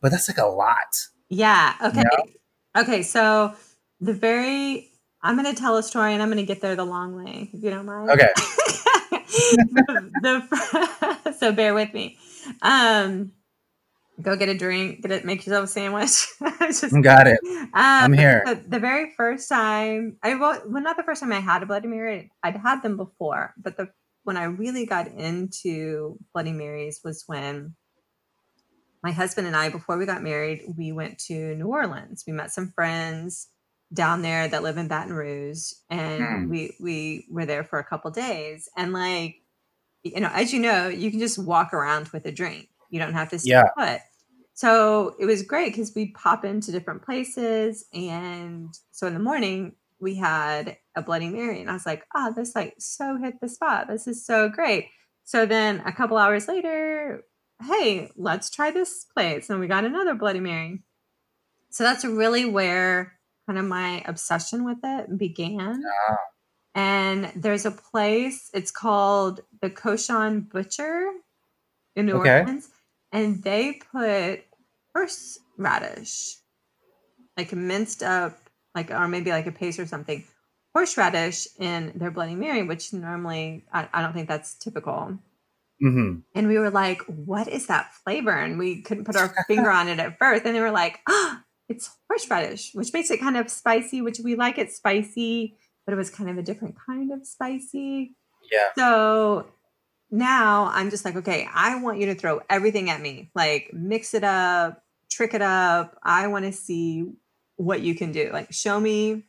[0.00, 0.96] but that's like a lot.
[1.28, 1.74] Yeah.
[1.82, 2.02] Okay.
[2.02, 2.80] Yeah.
[2.82, 3.02] Okay.
[3.02, 3.54] So
[4.00, 4.90] the very,
[5.22, 7.50] I'm going to tell a story and I'm going to get there the long way,
[7.52, 8.10] if you don't mind.
[8.10, 8.28] Okay.
[10.22, 12.18] the, so bear with me.
[12.62, 13.32] Um,
[14.20, 16.26] go get a drink, get it, make yourself a sandwich.
[16.60, 17.38] Just- Got it.
[17.44, 18.42] um, I'm here.
[18.46, 21.66] The, the very first time, I well, well, not the first time I had a
[21.66, 22.30] Bloody Mary.
[22.42, 23.88] I'd had them before, but the
[24.24, 27.76] when I really got into Bloody Marys was when
[29.02, 32.24] my husband and I, before we got married, we went to New Orleans.
[32.26, 33.48] We met some friends
[33.92, 36.48] down there that live in Baton Rouge, and Mm.
[36.48, 38.68] we we were there for a couple days.
[38.76, 39.36] And like,
[40.04, 42.68] you know, as you know, you can just walk around with a drink.
[42.90, 43.64] You don't have to stay Yeah.
[43.76, 44.00] put.
[44.54, 49.76] So it was great because we'd pop into different places, and so in the morning
[50.00, 53.48] we had a Bloody Mary, and I was like, "Oh, this like so hit the
[53.48, 53.88] spot.
[53.88, 54.88] This is so great."
[55.24, 57.24] So then a couple hours later,
[57.62, 60.82] hey, let's try this place, and we got another Bloody Mary.
[61.70, 65.82] So that's really where kind of my obsession with it began.
[66.08, 66.16] Ah.
[66.74, 71.08] And there's a place, it's called the Cochon Butcher
[71.94, 72.40] in New Okay.
[72.40, 72.68] Orleans,
[73.12, 74.44] and they put
[74.94, 76.36] horseradish,
[77.36, 78.43] like minced up,
[78.74, 80.24] like or maybe like a paste or something,
[80.74, 85.18] horseradish in their Bloody Mary, which normally I, I don't think that's typical.
[85.80, 88.32] hmm And we were like, what is that flavor?
[88.32, 90.44] And we couldn't put our finger on it at first.
[90.44, 94.34] And they were like, ah, it's horseradish, which makes it kind of spicy, which we
[94.34, 95.56] like it spicy,
[95.86, 98.16] but it was kind of a different kind of spicy.
[98.50, 98.68] Yeah.
[98.76, 99.46] So
[100.10, 104.14] now I'm just like, okay, I want you to throw everything at me, like mix
[104.14, 105.96] it up, trick it up.
[106.02, 107.12] I want to see
[107.56, 108.30] what you can do.
[108.32, 109.24] Like, show me,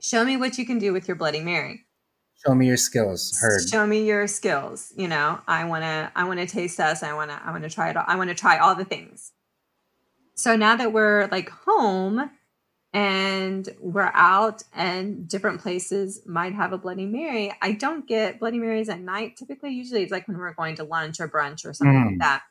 [0.00, 1.84] show me what you can do with your Bloody Mary
[2.46, 3.36] Show me your skills.
[3.40, 3.68] Heard.
[3.68, 7.12] show me your skills you know i want to i want to taste test i
[7.12, 9.32] want to i want to try it all i want to try all the things
[10.36, 12.30] so now that we're like home
[12.92, 18.58] and we're out and different places might have a bloody mary i don't get bloody
[18.60, 21.72] marys at night typically usually it's like when we're going to lunch or brunch or
[21.74, 22.18] something like Mm.
[22.20, 22.42] that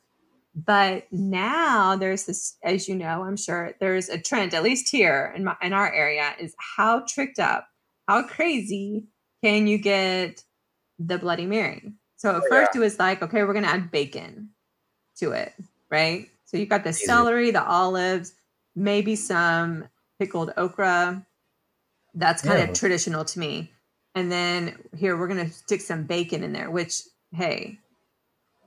[0.65, 5.34] but now there's this as you know i'm sure there's a trend at least here
[5.36, 7.67] in my in our area is how tricked up
[8.08, 9.06] how crazy
[9.43, 10.43] can you get
[11.00, 11.93] the Bloody Mary?
[12.15, 14.50] So at Oh, first it was like, okay, we're gonna add bacon
[15.17, 15.54] to it,
[15.89, 16.30] right?
[16.46, 17.06] So you've got the Easy.
[17.06, 18.34] celery, the olives,
[18.76, 19.88] maybe some
[20.20, 21.26] pickled okra.
[22.15, 22.65] That's kind Yeah.
[22.70, 23.72] of traditional to me.
[24.15, 27.78] And then here we're gonna stick some bacon in there, which hey,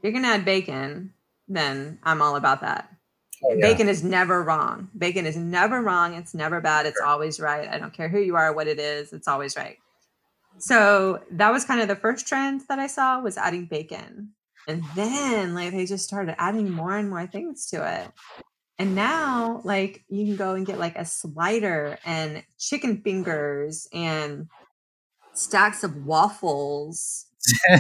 [0.03, 1.12] you're gonna add bacon,
[1.50, 2.88] then I'm all about that.
[3.42, 3.68] Oh, yeah.
[3.68, 4.88] Bacon is never wrong.
[4.96, 6.14] Bacon is never wrong.
[6.14, 6.86] It's never bad.
[6.86, 7.68] It's always right.
[7.68, 9.12] I don't care who you are, what it is.
[9.12, 9.78] It's always right.
[10.58, 14.30] So that was kind of the first trend that I saw was adding bacon.
[14.68, 18.12] And then like they just started adding more and more things to it.
[18.78, 24.48] And now like you can go and get like a slider and chicken fingers and
[25.32, 27.26] stacks of waffles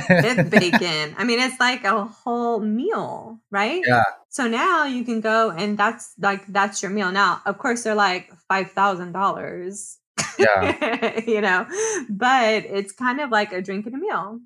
[0.08, 1.14] with bacon.
[1.18, 3.82] I mean, it's like a whole meal, right?
[3.86, 4.02] Yeah.
[4.28, 7.12] So now you can go and that's like that's your meal.
[7.12, 9.98] Now, of course, they're like five thousand dollars,
[10.38, 11.20] yeah.
[11.26, 11.66] you know,
[12.08, 14.40] but it's kind of like a drink and a meal,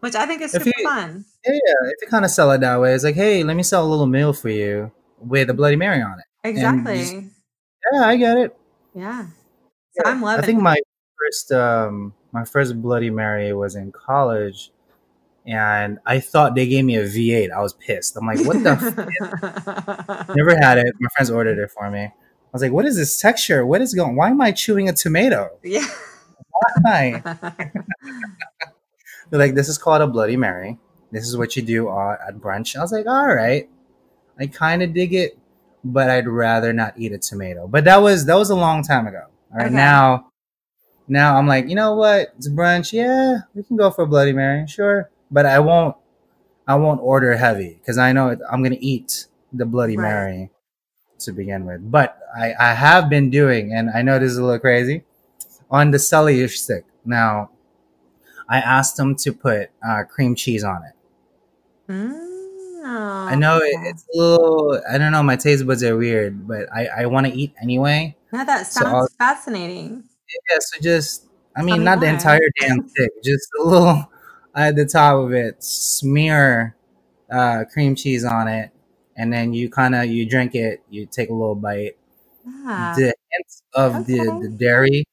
[0.00, 1.24] which I think is super you- fun.
[1.44, 1.52] Yeah.
[1.54, 3.88] If you kind of sell it that way, it's like, hey, let me sell a
[3.90, 6.48] little meal for you with a Bloody Mary on it.
[6.48, 6.98] Exactly.
[6.98, 7.14] just-
[7.92, 8.56] Yeah, I get it.
[8.94, 9.26] yeah.
[9.26, 10.42] So Yeah, I'm loving.
[10.42, 10.76] I think my
[11.18, 14.70] first um my first Bloody Mary was in college,
[15.46, 17.50] and I thought they gave me a V8.
[17.52, 18.16] I was pissed.
[18.16, 18.70] I'm like, what the?
[18.70, 20.28] f-?
[20.36, 20.94] Never had it.
[21.00, 22.00] My friends ordered it for me.
[22.04, 22.12] I
[22.52, 23.64] was like, what is this texture?
[23.66, 24.16] What is going?
[24.16, 25.50] Why am I chewing a tomato?
[25.62, 25.86] yeah.
[26.82, 27.20] Why?
[29.30, 30.78] They're like, this is called a Bloody Mary.
[31.10, 32.76] This is what you do uh, at brunch.
[32.76, 33.68] I was like, all right.
[34.38, 35.38] I kind of dig it,
[35.84, 37.66] but I'd rather not eat a tomato.
[37.68, 39.22] But that was that was a long time ago.
[39.52, 39.74] All right, Okay.
[39.74, 40.30] now,
[41.08, 42.32] now I'm like, you know what?
[42.36, 42.92] It's brunch.
[42.92, 45.10] Yeah, we can go for a Bloody Mary, sure.
[45.30, 45.96] But I won't.
[46.66, 50.02] I won't order heavy because I know I'm gonna eat the Bloody Right.
[50.08, 50.50] Mary
[51.20, 51.90] to begin with.
[51.90, 55.04] But I, I have been doing, and I know this is a little crazy,
[55.70, 56.84] on the celery stick.
[57.04, 57.50] Now,
[58.48, 61.92] I asked them to put uh, cream cheese on it.
[61.92, 66.48] Mm, I know it, it's a little, I don't know, my taste buds are weird,
[66.48, 68.16] but I, I want to eat anyway.
[68.32, 70.04] No, that sounds I'll- fascinating.
[70.50, 74.10] Yeah, so just, I mean, me not the entire damn thing, just a little
[74.54, 76.76] at the top of it, smear
[77.30, 78.70] uh, cream cheese on it,
[79.16, 81.96] and then you kind of, you drink it, you take a little bite.
[82.46, 82.94] Yeah.
[82.96, 84.40] The hint of the, Okay.
[84.42, 85.04] the dairy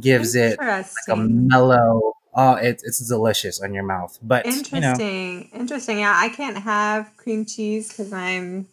[0.00, 4.18] gives it like a mellow, oh, it, it's delicious on your mouth.
[4.22, 5.50] But, you know, Interesting.
[5.52, 5.98] Interesting.
[6.00, 8.68] Yeah, I can't have cream cheese because I'm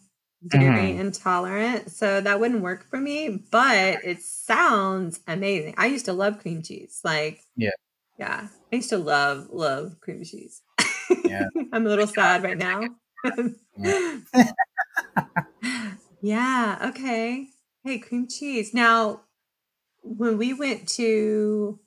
[0.48, 1.00] dairy Mhm.
[1.00, 1.92] intolerant.
[1.92, 5.74] So that wouldn't work for me, but it sounds amazing.
[5.78, 7.02] I used to love cream cheese.
[7.04, 7.72] Like, Yeah.
[8.18, 8.48] Yeah.
[8.72, 10.62] I used to love, love cream cheese.
[11.26, 11.48] Yeah.
[11.74, 12.84] I'm a little sad right now.
[16.22, 16.90] yeah.
[16.90, 17.48] Okay.
[17.84, 18.74] Hey, cream cheese.
[18.74, 19.22] Now,
[20.04, 21.80] when we went to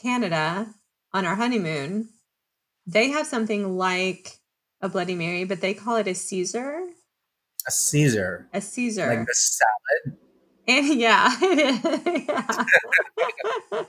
[0.00, 0.74] Canada
[1.12, 2.08] on our honeymoon,
[2.86, 4.38] they have something like
[4.80, 6.79] a Bloody Mary, but they call it a Caesar.
[7.66, 8.48] A Caesar.
[8.52, 9.06] A Caesar.
[9.06, 10.18] Like the salad.
[10.68, 12.64] And yeah, yeah.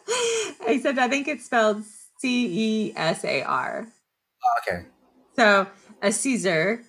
[0.68, 1.84] Except I think it's spelled
[2.20, 3.88] C E S A R.
[4.44, 4.86] Oh, okay.
[5.36, 5.68] So
[6.02, 6.84] a Caesar,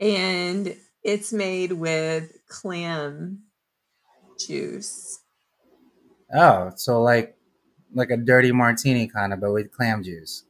[0.00, 3.42] and it's made with clam
[4.38, 5.20] juice.
[6.34, 7.36] Oh, so like
[7.94, 10.44] like a dirty martini kind of, but with clam juice.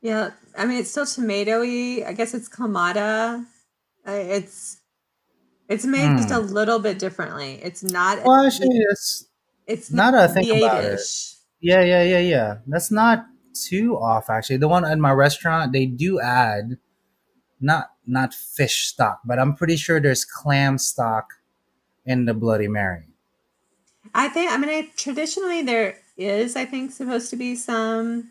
[0.00, 2.06] Yeah, I mean it's still tomatoey.
[2.06, 3.44] I guess it's clamato.
[4.04, 4.81] It's
[5.72, 6.52] it's made just a Hmm.
[6.52, 7.58] little bit differently.
[7.62, 8.24] It's not.
[8.24, 9.26] Well, actually, it's
[9.66, 11.00] it's now that I think about it.
[11.60, 12.56] Yeah, yeah, yeah, yeah.
[12.66, 14.56] That's not too off actually.
[14.58, 16.78] The one at my restaurant, they do add
[17.60, 21.34] not not fish stock, but I'm pretty sure there's clam stock
[22.04, 23.06] in the Bloody Mary.
[24.14, 24.50] I think.
[24.50, 26.56] I mean, I, traditionally there is.
[26.56, 28.30] I think supposed to be some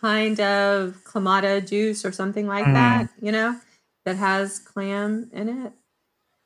[0.00, 2.74] kind of clamato juice or something like Mhm.
[2.74, 3.08] that.
[3.20, 3.60] You know,
[4.04, 5.72] that has clam in it.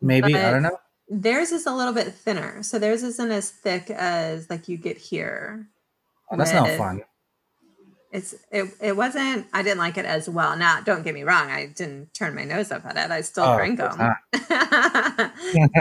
[0.01, 0.79] Maybe I don't know.
[1.09, 4.99] Theirs is a little bit thinner, so theirs isn't as thick as like you get
[4.99, 5.69] here.
[6.31, 7.03] Oh, that's not fun.
[8.13, 9.47] It's it it wasn't.
[9.53, 10.57] I didn't like it as well.
[10.57, 11.51] Now, don't get me wrong.
[11.51, 13.11] I didn't turn my nose up at it.
[13.11, 13.99] I still Oh, drank them,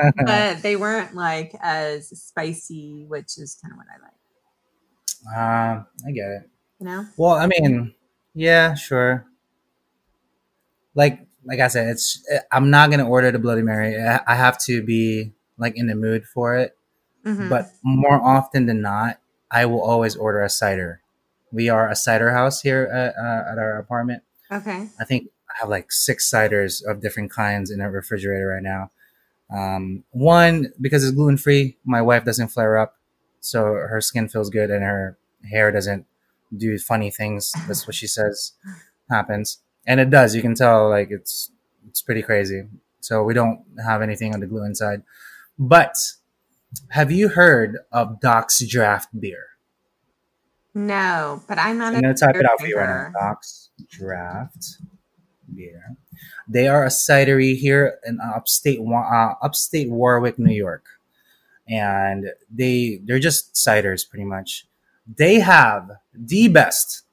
[0.25, 4.11] but they weren't like as spicy, which is kind of what I like.
[5.37, 6.49] uh, I get it.
[6.79, 7.05] You know?
[7.17, 7.93] Well, I mean,
[8.33, 9.25] yeah, sure.
[10.93, 13.95] Like like I said, it's I'm not gonna order the Bloody Mary.
[14.01, 16.77] I have to be like in the mood for it.
[17.25, 17.49] Mhm.
[17.49, 21.01] But more often than not, I will always order a cider.
[21.51, 24.23] We are a cider house here at, uh, at our apartment.
[24.51, 24.89] okay.
[24.99, 28.91] I think I have like six ciders of different kinds in our refrigerator right now.
[29.49, 32.97] Um, one because it's gluten free, my wife doesn't flare up,
[33.39, 35.17] so her skin feels good and her
[35.49, 36.05] hair doesn't
[36.55, 37.53] do funny things.
[37.67, 38.53] That's what she says
[39.09, 40.35] happens, and it does.
[40.35, 41.51] You can tell like it's
[41.87, 42.63] it's pretty crazy.
[42.99, 45.03] So we don't have anything on the glue inside.
[45.57, 45.95] But
[46.89, 49.49] have you heard of Doc's Draft Beer?
[50.73, 53.19] No, but I'm not I'm gonna type it out for you right now.
[53.19, 54.77] Doc's Draft
[55.53, 55.95] Beer.
[56.47, 60.85] They are a cidery here in upstate uh, upstate Warwick, New York,
[61.67, 64.67] and they they're just ciders pretty much.
[65.07, 67.03] They have the best,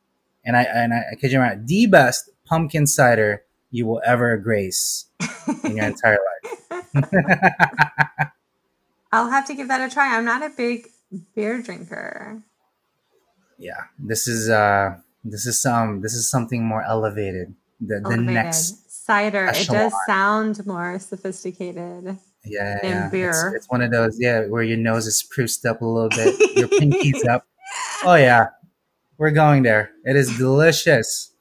[0.45, 4.37] and I and I, I kid you not, the best pumpkin cider you will ever
[4.37, 5.07] grace
[5.65, 7.09] in your entire life.
[9.13, 10.15] I'll have to give that a try.
[10.17, 10.89] I'm not a big
[11.35, 12.43] beer drinker.
[13.59, 17.55] yeah, this is uh this is some this is something more elevated.
[17.81, 18.35] The the Elevated.
[18.35, 19.47] next cider.
[19.55, 22.19] It does sound more sophisticated.
[22.45, 23.09] Yeah, and yeah.
[23.09, 23.53] Beer.
[23.57, 26.69] it's one of those, yeah, where your nose is spruced up a little bit, your
[26.79, 27.47] pinky's up.
[28.05, 28.49] Oh yeah,
[29.17, 29.91] we're going there.
[30.05, 31.32] It is delicious.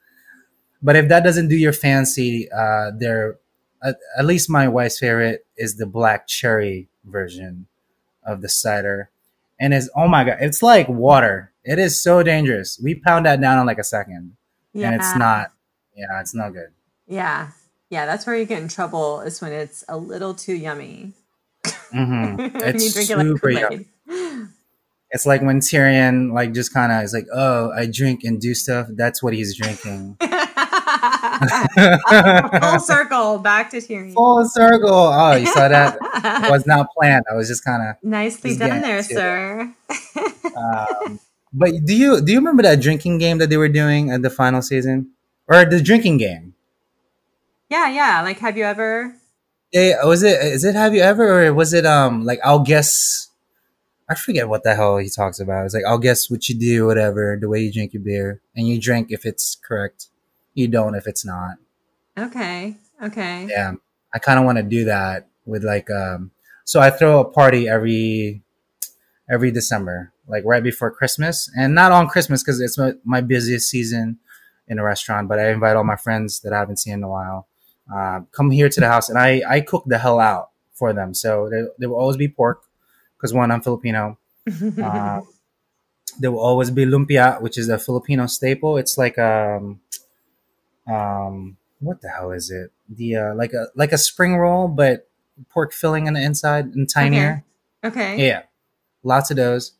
[0.82, 3.38] But if that doesn't do your fancy, uh, there,
[3.84, 7.68] at, at least my wife's favorite is the black cherry version
[8.24, 9.10] of the cider,
[9.60, 11.52] and it's oh my god, it's like water.
[11.64, 12.80] It is so dangerous.
[12.84, 14.36] We pound that down in like a second,
[14.74, 14.88] Yeah.
[14.88, 15.52] and it's not.
[15.96, 16.70] Yeah, it's not good.
[17.06, 17.50] Yeah.
[17.90, 18.06] Yeah.
[18.06, 21.12] That's where you get in trouble is when it's a little too yummy.
[21.92, 23.86] hmm It's you drink it like super yummy.
[25.14, 28.54] It's like when Tyrion like just kind of is like, "Oh, I drink and do
[28.56, 30.18] stuff." That's what he's drinking.
[32.62, 34.14] Full circle back to Tyrion.
[34.14, 34.90] Full circle.
[34.90, 35.96] Oh, you saw that?
[36.46, 37.26] It was not planned.
[37.32, 39.74] I was just kind of Nicely done there, sir.
[40.56, 41.20] Um,
[41.54, 44.30] but do you do you remember that drinking game that they were doing at the
[44.30, 45.12] final season,
[45.48, 46.54] or the drinking game?
[47.70, 48.22] yeah, yeah.
[48.22, 49.16] Like, have you ever?
[49.74, 50.44] They, was it?
[50.44, 50.76] Is it?
[50.76, 51.48] Have you ever?
[51.48, 51.86] Or was it?
[51.86, 53.30] Um, like I'll guess.
[54.10, 55.66] I forget what the hell he talks about.
[55.66, 58.68] It's like I'll guess what you do, whatever, the way you drink your beer, and
[58.68, 60.08] you drink if it's correct.
[60.54, 61.58] You don't if it's not.
[62.18, 62.76] Okay.
[63.02, 63.48] Okay.
[63.50, 63.74] yeah
[64.14, 66.32] i kind of want to do that with like um
[66.64, 68.44] so i throw a party every
[69.30, 73.70] every december like right before christmas and not on christmas because it's my, my busiest
[73.70, 74.20] season
[74.68, 77.10] in a restaurant but i invite all my friends that i haven't seen in a
[77.10, 77.48] while
[77.94, 81.14] uh, come here to the house and i i cook the hell out for them
[81.14, 82.64] so there, there will always be pork
[83.18, 84.18] because one i'm filipino
[84.84, 85.22] uh,
[86.20, 89.80] there will always be lumpia which is a filipino staple it's like um
[90.92, 92.72] um what the hell is it?
[92.90, 95.10] The uh like a like a spring roll but
[95.50, 97.44] pork filling on the inside and tinier.
[97.84, 98.28] Okay.
[98.28, 98.44] yeah.
[99.04, 99.72] Lots of those.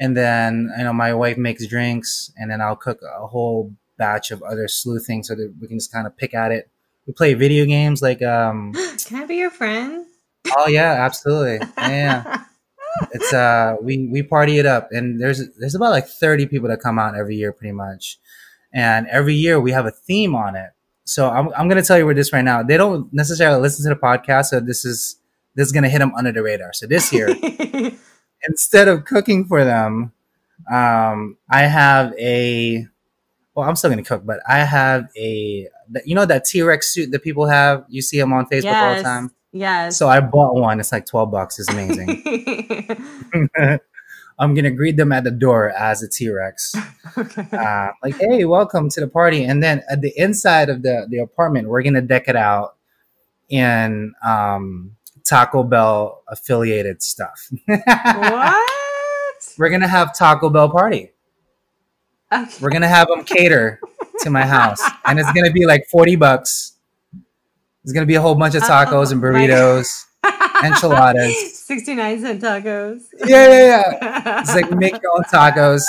[0.00, 4.30] And then you know my wife makes drinks and then i'll cook a whole batch
[4.30, 6.68] of other slew things so that we can just kind of pick at it.
[7.06, 8.72] We play video games like um
[9.06, 10.04] Can I be your friend?
[10.56, 11.66] oh yeah absolutely.
[11.78, 12.44] Yeah.
[13.12, 16.80] It's uh we we party it up and there's there's about like 30 people that
[16.80, 18.18] come out every year pretty much
[18.72, 20.70] and every year we have a theme on it
[21.08, 22.62] so I'm I'm gonna tell you where this right now.
[22.62, 25.16] They don't necessarily listen to the podcast, so this is
[25.54, 26.74] this is gonna hit them under the radar.
[26.74, 27.28] So this year,
[28.48, 30.12] instead of cooking for them,
[30.70, 32.86] um, I have a.
[33.54, 35.68] Well, I'm still gonna cook, but I have a.
[36.04, 37.86] You know that T Rex suit that people have.
[37.88, 39.30] You see them on Facebook all the time.
[39.52, 39.96] Yes.
[39.96, 40.78] So I bought one.
[40.78, 41.58] It's like twelve bucks.
[41.58, 42.22] It's amazing.
[44.38, 46.74] I'm gonna greet them at the door as a T Rex.
[47.18, 47.46] okay.
[47.52, 49.44] uh, like, hey, welcome to the party.
[49.44, 52.76] And then at the inside of the, the apartment, we're gonna deck it out
[53.48, 57.50] in um, Taco Bell affiliated stuff.
[57.66, 58.70] what?
[59.58, 61.10] we're gonna have Taco Bell party.
[62.32, 62.54] Okay.
[62.60, 63.80] We're gonna have them cater
[64.20, 66.74] to my house, and it's gonna be like forty bucks.
[67.82, 70.04] There's gonna be a whole bunch of tacos and Oh my burritos,
[70.64, 71.58] enchiladas.
[71.68, 73.02] 69 cent tacos.
[73.26, 74.40] Yeah, yeah, yeah.
[74.40, 75.82] It's like make your own tacos,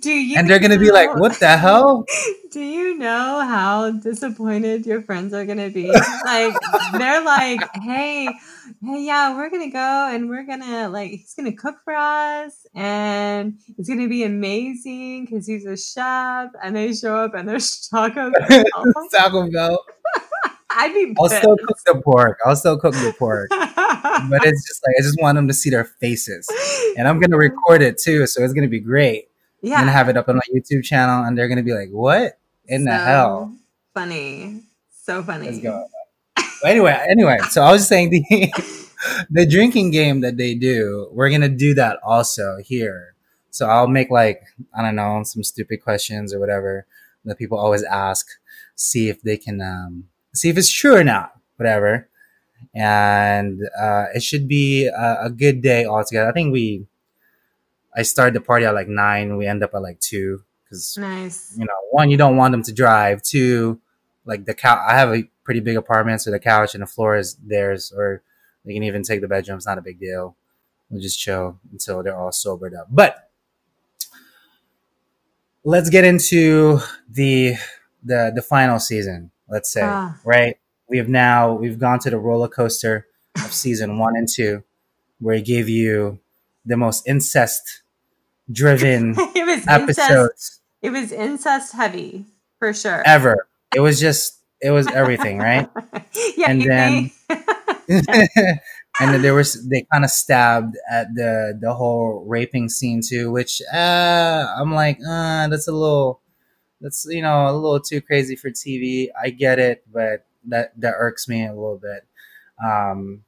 [0.00, 2.04] Do you and they're gonna be like, "What the hell?"
[2.52, 5.90] Do you know how disappointed your friends are gonna be?
[6.24, 6.54] Like
[6.92, 11.76] they're like, hey, hey, yeah, we're gonna go and we're gonna like he's gonna cook
[11.84, 17.34] for us and it's gonna be amazing because he's a chef and they show up
[17.34, 18.32] and there's tacos.
[19.12, 19.82] Taco Bell.
[20.74, 22.38] I'd be I'll still cook the pork.
[22.44, 23.50] I'll still cook the pork.
[24.28, 26.46] But it's just like I just want them to see their faces.
[26.98, 29.28] And I'm gonna record it too, so it's gonna be great.
[29.62, 31.88] I'm yeah, gonna have it up on my YouTube channel and they're gonna be like,
[31.90, 33.56] What in the hell?
[33.94, 35.46] Funny, so funny.
[35.46, 35.86] Let's go.
[36.64, 38.52] Anyway, anyway, so I was saying the
[39.30, 43.14] the drinking game that they do, we're gonna do that also here.
[43.50, 44.42] So I'll make like,
[44.74, 46.86] I don't know, some stupid questions or whatever
[47.24, 48.26] that people always ask,
[48.74, 50.04] see if they can um
[50.34, 52.08] see if it's true or not, whatever.
[52.74, 56.28] And uh, it should be a, a good day altogether.
[56.28, 56.86] I think we,
[57.94, 59.36] I started the party at like nine.
[59.36, 61.54] We end up at like two because Nice.
[61.58, 63.22] you know, one, you don't want them to drive.
[63.22, 63.80] Two,
[64.24, 64.78] like the couch.
[64.88, 68.22] I have a pretty big apartment, so the couch and the floor is theirs, or
[68.64, 69.56] they can even take the bedroom.
[69.58, 70.36] It's not a big deal.
[70.88, 72.86] We'll just chill until they're all sobered up.
[72.90, 73.28] But
[75.64, 76.78] let's get into
[77.10, 77.56] the
[78.02, 79.31] the the final season.
[79.52, 80.18] Let's say, Ah.
[80.24, 80.56] right?
[80.88, 84.64] We have now we've gone to the roller coaster of season one and two,
[85.20, 86.18] where it gave you
[86.64, 87.82] the most incest
[88.50, 89.68] driven it was incest.
[90.00, 92.24] episodes It was incest heavy
[92.58, 93.02] for sure.
[93.06, 93.46] ever.
[93.74, 95.68] It was just, it was everything, right?
[96.36, 97.10] yeah, and then-
[97.88, 103.30] and then there was, they kind of stabbed at the the whole raping scene too,
[103.30, 106.20] which uh, I'm like, uh, that's a little,
[106.82, 109.08] that's you know a little too crazy for TV.
[109.20, 112.06] I get it, but that that irks me a little bit.
[112.64, 113.24] Um,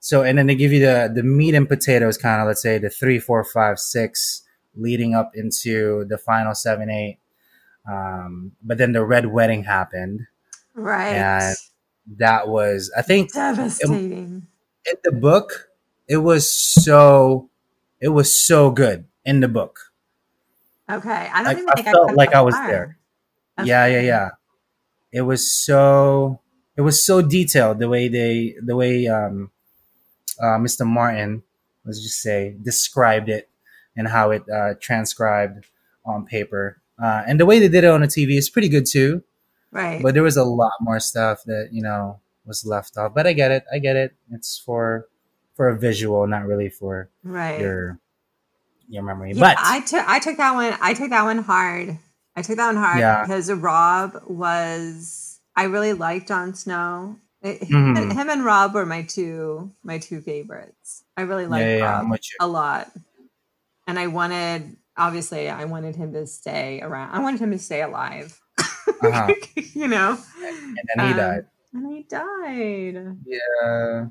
[0.00, 2.78] so and then they give you the the meat and potatoes kind of let's say
[2.78, 4.42] the three, four, five, six
[4.76, 7.18] leading up into the final seven, eight.
[7.90, 10.26] Um, but then the red wedding happened.
[10.74, 11.14] right.
[11.14, 11.56] and
[12.18, 14.46] That was I think Devastating.
[14.86, 15.68] in the book
[16.08, 17.50] it was so
[18.00, 19.87] it was so good in the book.
[20.90, 21.30] Okay.
[21.32, 22.68] I don't like, even I think felt got like I was far.
[22.68, 22.98] there.
[23.58, 23.68] Okay.
[23.68, 24.30] Yeah, yeah, yeah.
[25.12, 26.40] It was so
[26.76, 29.50] it was so detailed the way they the way um
[30.40, 30.86] uh, Mr.
[30.86, 31.42] Martin
[31.84, 33.48] let's just say described it
[33.96, 35.66] and how it uh, transcribed
[36.04, 36.80] on paper.
[37.02, 39.24] Uh, and the way they did it on the TV is pretty good too.
[39.70, 40.02] Right.
[40.02, 43.14] But there was a lot more stuff that, you know, was left off.
[43.14, 43.64] But I get it.
[43.72, 44.14] I get it.
[44.30, 45.06] It's for
[45.54, 47.60] for a visual, not really for right.
[47.60, 47.98] your
[48.88, 49.32] your memory.
[49.34, 50.76] Yeah, but I took I took that one.
[50.80, 51.98] I took that one hard.
[52.36, 53.22] I took that one hard Yeah.
[53.22, 55.40] because Robb was.
[55.56, 57.16] I really liked Jon Snow.
[57.42, 58.12] It- him, Mhm.
[58.12, 61.04] him and Robb were my two my two favorites.
[61.16, 62.36] I really liked yeah, Robb I'm with you.
[62.40, 62.90] a lot,
[63.86, 67.10] and I wanted obviously I wanted him to stay around.
[67.14, 68.40] I wanted him to stay alive.
[68.58, 69.32] Uh-huh.
[69.74, 71.46] you know, And then he Um, died.
[71.74, 73.16] and he died.
[73.26, 74.06] Yeah.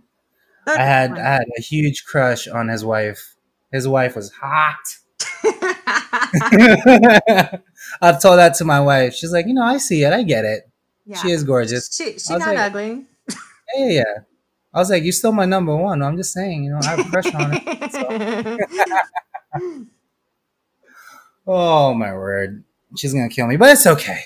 [0.65, 1.19] That's I had one.
[1.19, 3.35] I had a huge crush on his wife.
[3.71, 4.75] His wife was hot.
[8.01, 9.13] I've told that to my wife.
[9.13, 10.13] She's like, you know, I see it.
[10.13, 10.69] I get it.
[11.05, 11.17] yeah.
[11.17, 11.93] She is gorgeous.
[11.95, 13.05] She she's not like- ugly.
[13.29, 13.35] Yeah,
[13.77, 14.03] yeah, yeah.
[14.73, 16.03] I was like, you're still my number one.
[16.03, 18.57] I'm just saying, you know, I have a crush on her.
[21.47, 22.63] Oh my word.
[22.97, 24.23] She's gonna kill me, but it's okay.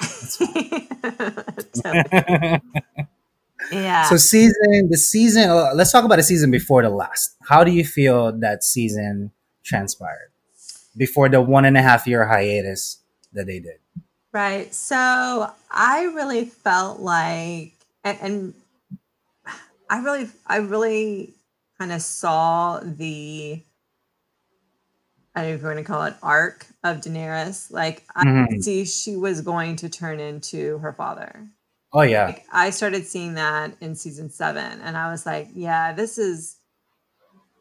[3.71, 4.03] Yeah.
[4.09, 5.49] So season, the season.
[5.49, 7.35] uh, Let's talk about the season before the last.
[7.47, 9.31] How do you feel that season
[9.63, 10.31] transpired
[10.97, 12.97] before the one and a half year hiatus
[13.33, 13.79] that they did?
[14.33, 14.73] Right.
[14.73, 18.53] So I really felt like, and, and
[19.89, 21.33] I really, I really
[21.77, 23.61] kind of saw the,
[25.35, 27.71] I don't know if you want to call it arc of Daenerys.
[27.71, 28.49] Like I Mhm.
[28.49, 31.47] could see she was going to turn into her father.
[31.93, 32.27] Oh yeah.
[32.27, 36.57] Like, I started seeing that in season seven, and I was like, yeah, this is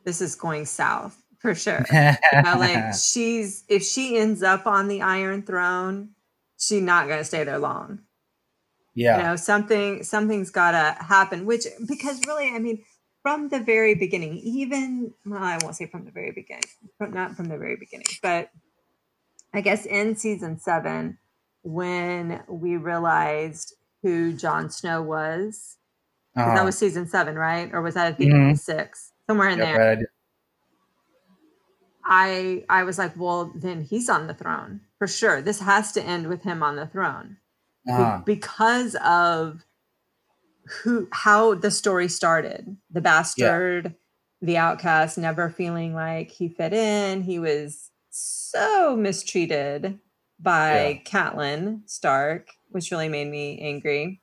[0.05, 1.85] this is going south for sure.
[1.93, 6.11] You know, like she's if she ends up on the Iron Throne,
[6.59, 8.01] she's not gonna stay there long.
[8.95, 9.17] yeah.
[9.17, 11.47] You know, something something's gotta happen.
[11.47, 12.85] Which because really, I mean,
[13.23, 16.65] from the very beginning, even well, I won't say from the very beginning,
[16.99, 18.51] but not from the very beginning, but
[19.53, 21.19] I guess in season seven,
[21.63, 25.77] when we realized who Jon Snow was,
[26.37, 26.55] Uh-huh.
[26.55, 27.71] that was season seven, right?
[27.73, 29.13] Or was that at the of six?
[29.27, 29.79] Somewhere in Yep, there.
[29.97, 30.07] right.
[32.05, 35.43] I I was like, well, then he's on the throne for sure.
[35.43, 37.37] This has to end with him on the throne
[37.89, 38.23] Uh-huh.
[38.25, 39.65] because of
[40.83, 42.77] who how the story started.
[42.91, 43.95] The bastard,
[44.41, 47.23] the outcast, never feeling like he fit in.
[47.23, 49.99] He was so mistreated
[50.41, 54.21] by Catelyn Stark, which really made me angry.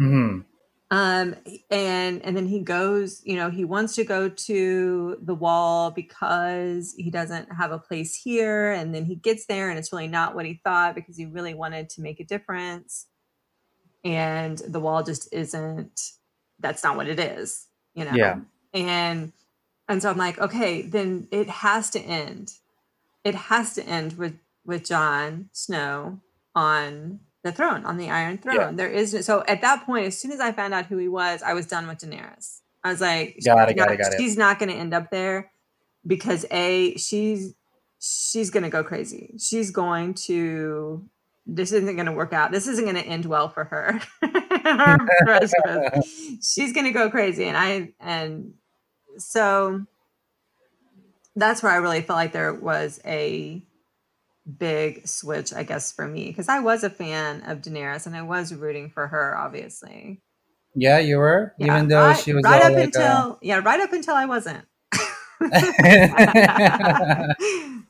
[0.00, 0.44] Mhm.
[0.90, 1.36] um
[1.70, 6.94] and and then he goes you know he wants to go to the wall because
[6.98, 10.34] he doesn't have a place here and then he gets there and it's really not
[10.34, 13.06] what he thought because he really wanted to make a difference
[14.04, 16.12] and the wall just isn't
[16.58, 18.40] that's not what it is you know Yeah.
[18.74, 19.32] and
[19.88, 22.52] and so i'm like okay then it has to end
[23.24, 26.20] it has to end with with Jon Snow
[26.54, 28.56] on the throne, on the Iron Throne.
[28.56, 28.70] Yeah.
[28.72, 31.42] There is so at that point, as soon as I found out who he was,
[31.42, 32.60] I was done with Daenerys.
[32.84, 34.18] I was like, Got it, got it, got it.
[34.18, 35.50] She's not going to end up there
[36.06, 37.54] because a she's
[38.00, 39.34] she's going to go crazy.
[39.38, 41.08] She's going to.
[41.44, 42.52] This isn't going to work out.
[42.52, 44.00] This isn't going to end well for her.
[44.20, 46.08] The rest of us.
[46.54, 48.54] she's going to go crazy, and I and
[49.18, 49.84] so
[51.34, 53.62] that's where I really felt like there was a
[54.58, 58.22] big switch, I guess, for me because I was a fan of Daenerys and I
[58.22, 60.20] was rooting for her, obviously.
[60.74, 63.58] Yeah, you were, Yeah, even though right- she was right up like, until uh, yeah,
[63.58, 64.64] right up until I wasn't.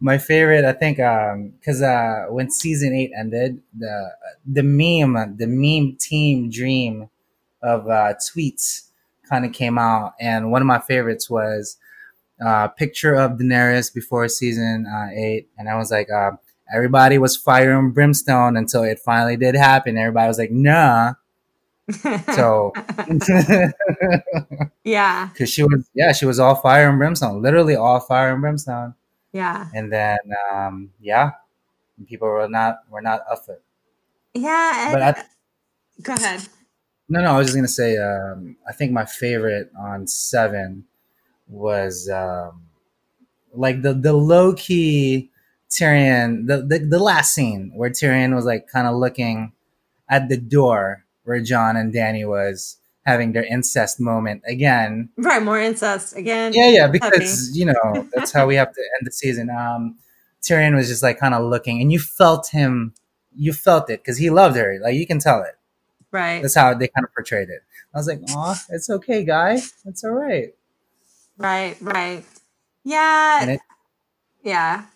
[0.00, 4.10] my favorite, I think, um, because uh, when season eight ended, the
[4.46, 7.08] the meme, the meme team dream
[7.62, 8.88] of uh, tweets
[9.28, 11.76] kind of came out, and one of my favorites was
[12.44, 16.32] uh, picture of Daenerys before season uh, eight, and I was like, uh,
[16.72, 19.98] everybody was fire and brimstone until it finally did happen.
[19.98, 21.14] Everybody was like, nah.
[22.34, 22.72] So,
[24.84, 28.40] yeah, because she was, yeah, she was all fire and brimstone, literally all fire and
[28.40, 28.94] brimstone.
[29.32, 30.18] yeah, and then
[30.52, 31.32] um, yeah,
[32.06, 33.62] people were not were not up for it.
[34.34, 34.90] yeah.
[34.92, 35.24] But I,
[36.02, 36.48] go ahead.
[37.08, 40.84] no, no, I was just gonna say um, I think my favorite on seven
[41.48, 42.62] was um,
[43.54, 45.30] like the the low key
[45.70, 49.52] Tyrion the, the the last scene where Tyrion was like kind of looking
[50.08, 55.08] at the door where Jon and Danny was having their incest moment again.
[55.16, 56.52] Right, more incest again.
[56.54, 59.50] Yeah, yeah, because you know that's how we have to end the season.
[59.50, 59.96] Um,
[60.42, 62.94] Tyrion was just like kind of looking, and you felt him,
[63.34, 64.78] you felt it because he loved her.
[64.82, 65.56] Like you can tell it.
[66.10, 67.62] right, That's how they kind of portrayed it.
[67.94, 69.60] I was like, oh, it's okay, guy.
[69.84, 70.54] It's all right."
[71.42, 72.24] Right, right.
[72.84, 73.60] Yeah, it,
[74.44, 74.86] yeah.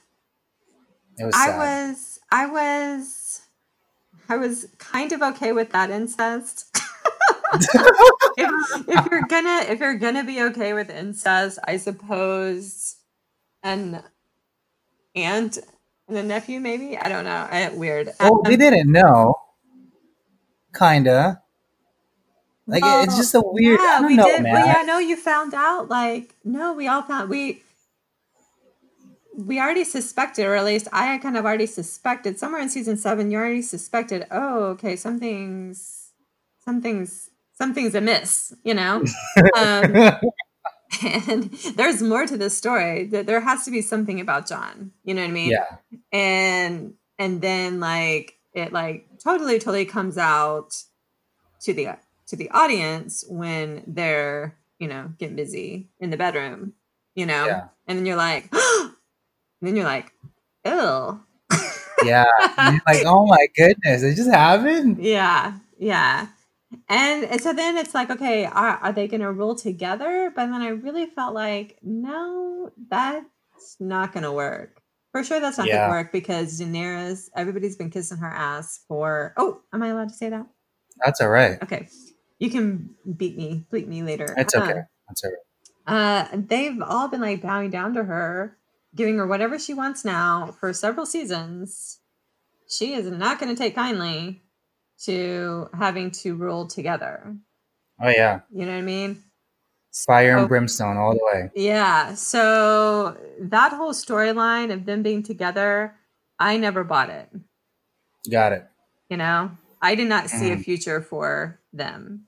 [1.18, 1.78] it was I sad.
[1.86, 3.42] was, I was,
[4.28, 6.76] I was kind of okay with that incest.
[8.36, 8.50] if,
[8.88, 12.96] if you're gonna, if you're gonna be okay with incest, I suppose,
[13.62, 14.02] an
[15.14, 15.58] aunt
[16.08, 16.96] and a nephew, maybe.
[16.98, 17.48] I don't know.
[17.50, 18.12] I, weird.
[18.20, 19.34] well, we Um, didn't know.
[20.78, 21.42] Kinda.
[22.66, 23.78] Like it- it's just a weird.
[23.80, 24.42] Yeah, we know, did.
[24.42, 24.52] man.
[24.54, 25.88] Well, yeah, no, you found out.
[25.88, 27.62] Like, no, we all found we
[29.36, 32.38] we already suspected, or at least I kind of already suspected.
[32.38, 34.26] Somewhere in season seven, you already suspected.
[34.30, 36.10] Oh, okay, something's
[36.64, 38.54] something's something's amiss.
[38.64, 39.04] You know.
[39.56, 39.94] um,
[41.04, 41.44] and
[41.76, 43.06] there's more to this story.
[43.06, 44.92] That there has to be something about Jon.
[45.04, 45.50] You know what I mean?
[45.50, 45.76] yeah,
[46.12, 50.74] and and then like it like totally totally comes out
[51.60, 51.88] to the
[52.28, 56.72] to the audience when they're you know getting busy in the bedroom
[57.14, 57.68] you know Yeah.
[57.86, 58.90] and then you're like and
[59.62, 60.12] then you're like
[60.64, 61.20] ew
[62.04, 62.26] yeah.
[62.58, 64.98] And you're like, oh my goodness, it just happened.
[65.02, 66.28] yeah yeah
[66.88, 70.62] and, and so then it's like okay are, are they gonna rule together but then
[70.62, 74.80] i really felt like no that's not gonna work
[75.12, 75.80] for sure that's not Yeah.
[75.86, 80.14] gonna work because daenerys everybody's been kissing her ass for oh am i allowed to
[80.14, 80.46] say that
[81.04, 81.62] That's all right.
[81.62, 81.88] okay
[82.38, 84.80] you can beat me bleep me later It's Uh, okay.
[85.08, 86.28] That's all right.
[86.32, 88.56] uh, they've all been like bowing down to her,
[88.94, 92.00] giving her whatever she wants now for several seasons.
[92.68, 94.42] She is not going to take kindly
[95.04, 97.36] to having to rule together.
[98.00, 99.22] Oh yeah, You know what I mean?
[100.06, 101.50] fire So- and brimstone all the way.
[101.54, 102.14] Yeah.
[102.14, 105.94] So that whole storyline of them being together,
[106.38, 107.30] I never bought it.
[108.30, 108.66] Got it.
[109.08, 110.64] You know, I did not see a Mhm.
[110.64, 112.26] future for them.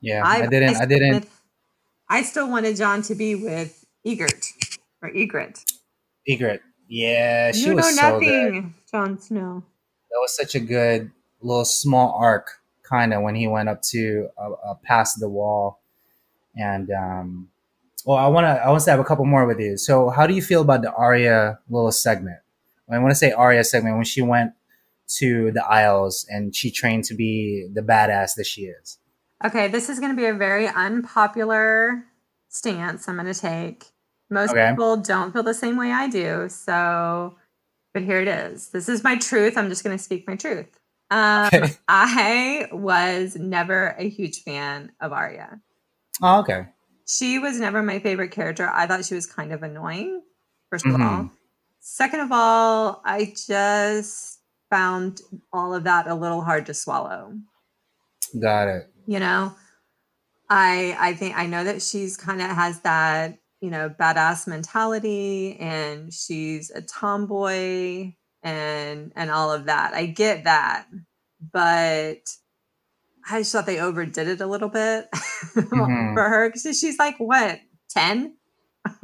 [0.00, 0.70] Yeah, I, didn't.
[0.70, 1.12] I, still didn't.
[1.12, 1.28] wanted-
[2.08, 5.64] I still wanted Jon to be with Ygritte or Ygritte.
[6.28, 6.60] Ygritte.
[6.88, 8.52] Yeah, she you was know so good.
[8.54, 9.62] nothing, Jon Snow.
[10.10, 11.10] That was such a good
[11.40, 15.80] little small arc, kind of when he went up to uh, uh, past the wall,
[16.56, 17.48] and um,
[18.04, 19.76] well, I want to I want to have a couple more with you.
[19.76, 22.38] So, how do you feel about the Arya little segment?
[22.90, 24.52] I want to say Arya segment when she went
[25.18, 28.98] to the Isles and she trained to be the badass that she is.
[29.44, 32.04] Okay, this is going to be a very unpopular
[32.48, 33.86] stance I'm going to take.
[34.28, 34.70] Most Okay.
[34.70, 36.48] people don't feel the same way I do.
[36.48, 37.36] So,
[37.94, 38.68] but here it is.
[38.68, 39.56] This is my truth.
[39.56, 40.66] I'm just going to speak my truth.
[41.10, 41.72] Um, Okay.
[41.88, 45.60] I was never a huge fan of Arya.
[46.22, 46.66] Oh, okay.
[47.06, 48.68] She was never my favorite character.
[48.72, 50.22] I thought she was kind of annoying,
[50.72, 51.30] 1st of all.
[51.80, 54.39] Second of all, I just
[54.70, 55.20] found
[55.52, 57.34] all of that a little hard to swallow
[58.40, 58.86] Got it.
[59.06, 59.52] you know
[60.48, 65.56] i i think i know that she's kind of has that you know badass mentality
[65.58, 68.12] and she's a tomboy
[68.42, 70.86] and and all of that i get that
[71.52, 72.18] but
[73.30, 75.08] i just thought they overdid it a little bit
[75.56, 76.14] Mhm.
[76.14, 77.58] for her because she's like what
[77.90, 78.36] 10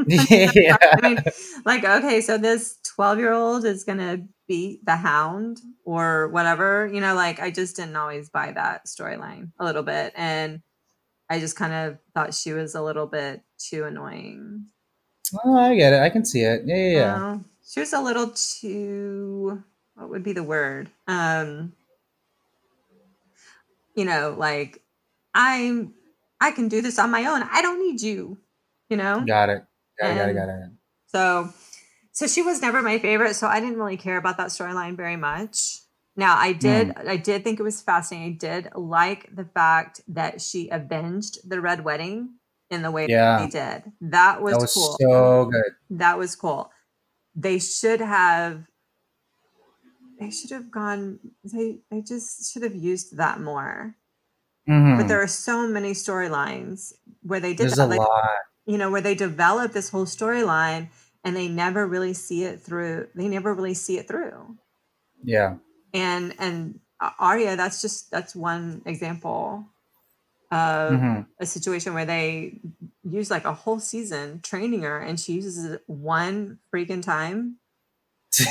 [0.07, 0.77] yeah.
[0.93, 1.19] I mean,
[1.67, 3.99] like, okay, so this 12 year old is going
[4.47, 6.87] beat the hound or whatever.
[6.93, 10.13] You know, like, I just didn't always buy that storyline a little bit.
[10.17, 10.63] And
[11.29, 14.67] I just kind of thought she was a little bit too annoying.
[15.45, 16.01] Oh, I get it.
[16.01, 16.63] I can see it.
[16.65, 17.27] Yeah, yeah, yeah.
[17.27, 17.39] Uh,
[17.69, 19.63] she was a little too,
[19.95, 20.89] what would be the word?
[21.09, 21.73] Um,
[23.97, 24.83] you know, like,
[25.35, 25.95] I'm,
[26.41, 27.43] I can do this on my own.
[27.43, 28.39] I don't need you,
[28.89, 29.25] you know?
[29.27, 29.65] Got it.
[30.01, 30.17] Got it.
[30.17, 30.35] Got it.
[30.35, 30.71] Got it.
[31.07, 31.53] So,
[32.17, 33.35] so she was never my favorite.
[33.35, 35.81] So I didn't really care about that storyline very much.
[36.17, 38.33] Now I did, I did think it was fascinating.
[38.33, 42.37] I did like the fact that she avenged the red wedding
[42.71, 43.37] in the way Yeah.
[43.37, 43.93] that she did.
[44.01, 44.97] That was, That was cool.
[44.99, 45.73] so good.
[45.91, 46.71] that was cool.
[47.35, 48.65] They should have.
[50.19, 51.19] They should have gone.
[51.45, 53.95] They they just should have used that more.
[54.67, 54.97] Mhm.
[54.97, 57.85] But there are so many storylines where they did There's that.
[57.93, 58.25] a like, lot.
[58.65, 60.89] you know, where they develop this whole storyline
[61.27, 63.09] and they never really see it through.
[63.17, 64.57] They never really see it through.
[65.25, 65.57] Yeah.
[65.93, 69.67] And and uh, Arya, that's just that's one example
[70.53, 71.27] of Mhm.
[71.41, 72.61] a situation where they
[73.03, 77.57] use like a whole season training her, and she uses it one freaking time,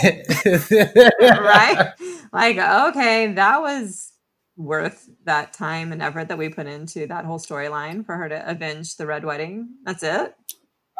[1.21, 1.93] right?
[2.33, 4.11] like, okay, that was
[4.57, 8.49] worth that time and effort that we put into that whole storyline for her to
[8.49, 9.69] avenge the red wedding.
[9.85, 10.35] That's it.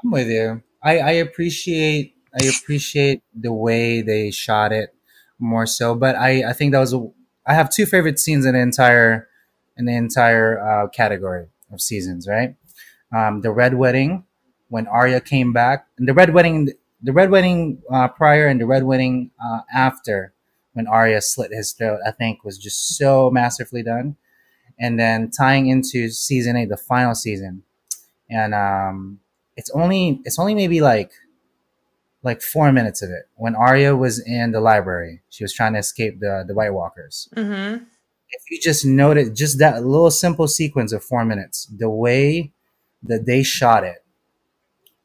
[0.04, 0.62] I'm with you.
[0.86, 4.94] I, I appreciate I appreciate the way they shot it
[5.40, 7.08] more so, but I, I think that was a,
[7.46, 9.28] I have two favorite scenes in the entire
[9.78, 12.28] in the entire uh, category of seasons.
[12.28, 12.56] Right,
[13.14, 14.26] um, the red wedding
[14.70, 16.70] when Arya came back, and the red wedding
[17.02, 20.34] the red wedding uh, prior and the red wedding uh, after
[20.74, 22.00] when Arya slit his throat.
[22.06, 24.18] I think was just so masterfully done,
[24.78, 27.64] and then tying into season eight, the final season,
[28.30, 29.20] and um,
[29.56, 31.12] it's only it's only maybe like
[32.24, 35.22] like four minutes of it when Arya was in the library.
[35.30, 37.30] She was trying to escape the the White Walkers.
[37.36, 37.84] Mm-hmm.
[38.30, 42.52] If you just noted just that little simple sequence of four minutes, the way
[43.04, 44.04] that they shot it,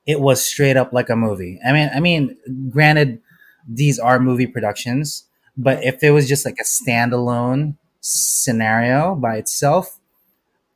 [0.07, 1.61] it was straight up like a movie.
[1.65, 2.37] I mean, I mean,
[2.71, 3.21] granted,
[3.69, 5.27] these are movie productions,
[5.57, 10.00] but if it was just like a standalone scenario by itself,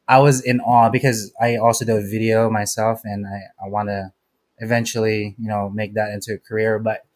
[0.07, 3.89] I was in awe because I also do a video myself and I, I want
[3.89, 4.13] to
[4.59, 6.79] eventually, you know, make that into a career.
[6.79, 7.07] But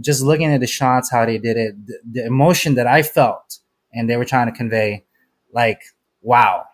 [0.00, 3.58] just looking at the shots, how they did it, the, the emotion that I felt
[3.92, 5.04] and they were trying to convey,
[5.52, 5.80] like,
[6.22, 6.64] wow,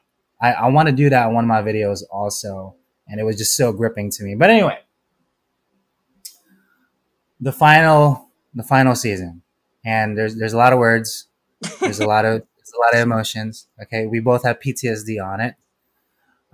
[0.40, 2.76] I, I want to do that in one of my videos also.
[3.08, 4.34] And it was just so gripping to me.
[4.34, 4.78] But anyway,
[7.40, 9.42] the final, the final season,
[9.84, 11.28] and there's there's a lot of words,
[11.80, 13.68] there's a lot of there's a lot of emotions.
[13.82, 15.54] Okay, we both have PTSD on it.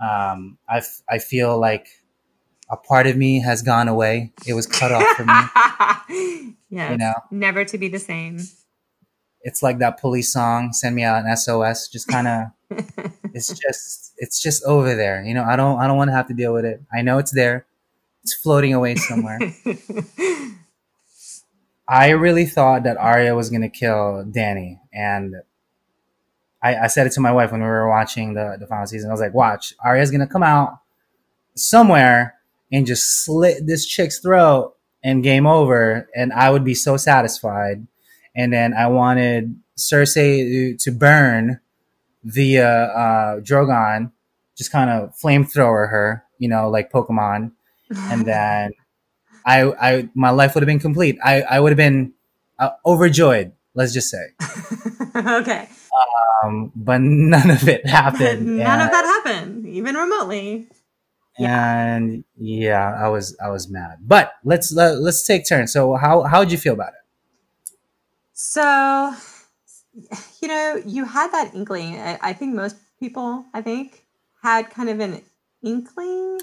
[0.01, 1.87] Um, I I feel like
[2.69, 4.33] a part of me has gone away.
[4.47, 6.55] It was cut off from me.
[6.69, 6.91] yes.
[6.91, 8.39] You know, Never to be the same.
[9.43, 12.45] it's like that police song, "Send Me Out an SOS." Just kind of,
[13.33, 15.23] it's just it's just over there.
[15.23, 16.81] You know, I don't I don't want to have to deal with it.
[16.93, 17.65] I know it's there.
[18.23, 19.39] It's floating away somewhere.
[21.87, 25.35] I really thought that Arya was gonna kill Danny, and
[26.63, 29.09] I, I said it to my wife when we were watching the the final season.
[29.09, 30.79] I was like, "Watch, Arya's gonna come out
[31.55, 32.35] somewhere
[32.71, 37.87] and just slit this chick's throat and game over, and I would be so satisfied."
[38.35, 41.59] And then I wanted Cersei to, burn
[42.23, 44.11] via uh, Drogon,
[44.57, 47.51] just kind of flamethrower her, you know, like Pokemon,
[47.89, 48.71] and then
[49.45, 51.17] I, I, my life would have been complete.
[51.23, 52.13] I, I would have been
[52.59, 53.53] uh, overjoyed.
[53.73, 54.27] Let's just say.
[55.15, 55.67] okay.
[56.43, 58.45] Um, but none of it happened.
[58.57, 60.67] None and, of that happened, even remotely.
[61.37, 63.99] And yeah, I was, I was mad.
[64.01, 65.71] But let's let, let's take turns.
[65.73, 67.73] So how how did you feel about it?
[68.33, 69.13] So,
[70.41, 71.99] you know, you had that inkling.
[71.99, 74.05] I, I think most people, I think,
[74.41, 75.21] had kind of an
[75.63, 76.39] inkling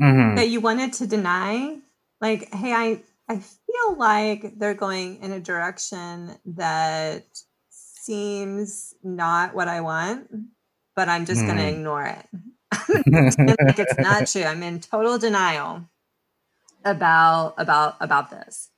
[0.00, 0.36] Mhm.
[0.36, 1.78] that you wanted to deny.
[2.20, 7.24] Like, hey, I I feel like they're going in a direction that
[8.00, 10.28] seems not what I want,
[10.96, 11.68] but I'm just gonna Hmm.
[11.68, 12.26] ignore it.
[13.66, 14.44] Like it's not true.
[14.44, 15.88] I'm in total denial
[16.84, 18.70] about about about this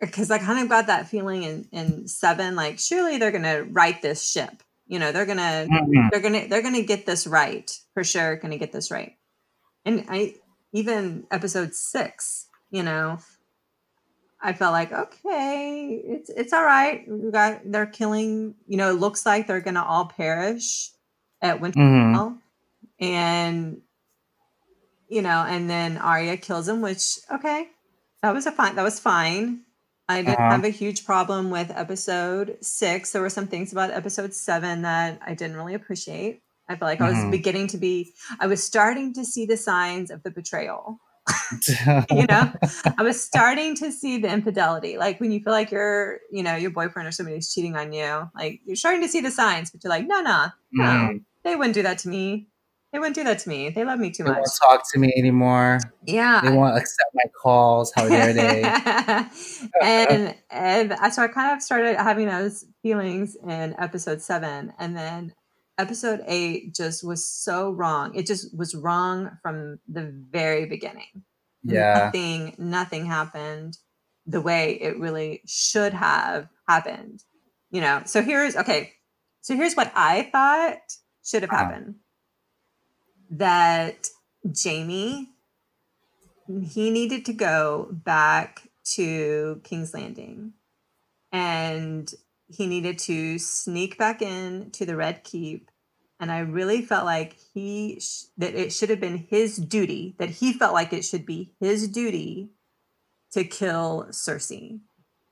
[0.00, 4.00] because I kind of got that feeling in in seven, like surely they're gonna right
[4.02, 4.62] this ship.
[4.86, 6.10] You know, they're gonna Mhm.
[6.10, 8.36] they're gonna they're gonna get this right for sure.
[8.36, 9.14] Gonna get this right.
[9.84, 10.34] And I
[10.72, 13.18] even episode six, you know,
[14.44, 17.02] I felt like okay, it's it's all right.
[17.08, 18.54] We got they're killing.
[18.68, 20.90] You know, it looks like they're gonna all perish
[21.40, 21.60] at.
[21.60, 22.38] Winterfell,
[23.00, 23.80] and
[25.08, 27.68] you know, and then Arya kills him, which okay,
[28.22, 28.76] that was a fine.
[28.76, 29.60] That was fine.
[30.08, 30.50] I didn't Uh-huh.
[30.50, 33.12] have a huge problem with episode six.
[33.12, 36.42] There were some things about episode seven that I didn't really appreciate.
[36.68, 37.30] I felt like I was Mhm.
[37.30, 41.00] beginning to be, I was starting to see the signs of the betrayal.
[42.10, 42.52] you know,
[42.98, 44.98] I was starting to see the infidelity.
[44.98, 48.28] Like when you feel like your, you know, your boyfriend or somebody's cheating on you,
[48.34, 51.74] like you're starting to see the signs, but you're like, no, no, no, they wouldn't
[51.74, 52.48] do that to me.
[52.92, 53.70] They wouldn't do that to me.
[53.70, 54.36] They love me too They much.
[54.36, 55.80] They won't talk to me anymore.
[56.06, 56.40] Yeah.
[56.42, 57.92] They won't accept my calls.
[57.92, 58.62] How dare they?
[59.82, 65.34] and and so I kind of started having those feelings in episode seven, and then
[65.78, 68.14] episode eight just was so wrong.
[68.14, 71.24] It just was wrong from the very beginning.
[71.62, 72.04] Yeah.
[72.04, 73.78] Nothing, nothing happened
[74.26, 77.22] the way it really should have happened.
[77.70, 78.02] You know.
[78.06, 78.92] So here's okay.
[79.40, 80.78] So here's what I thought
[81.24, 81.64] should have Uh-huh.
[81.64, 81.94] happened.
[83.30, 84.08] That
[84.62, 85.30] Jaime
[86.68, 90.52] he needed to go back to King's Landing
[91.32, 92.12] and
[92.54, 95.70] he needed to sneak back in to the Red Keep.
[96.20, 100.30] And I really felt like he sh- that it should have been his duty, that
[100.30, 102.50] he felt like it should be his duty
[103.32, 104.80] to kill Cersei.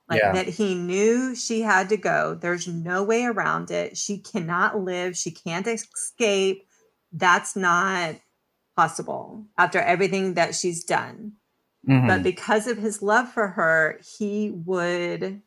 [0.08, 0.32] Like Yeah.
[0.32, 2.34] that he knew she had to go.
[2.34, 3.96] There's no way around it.
[3.96, 5.16] She cannot live.
[5.16, 6.66] She can't escape.
[7.12, 8.16] That's not
[8.76, 11.34] possible after everything that she's done.
[11.88, 12.08] Mhm.
[12.08, 15.42] But because of his love for her, he would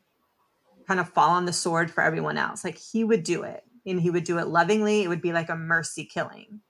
[0.88, 2.64] kind of fall on the sword for everyone else.
[2.64, 5.04] Like he would do it and he would do it lovingly.
[5.04, 6.62] It would be like a mercy killing.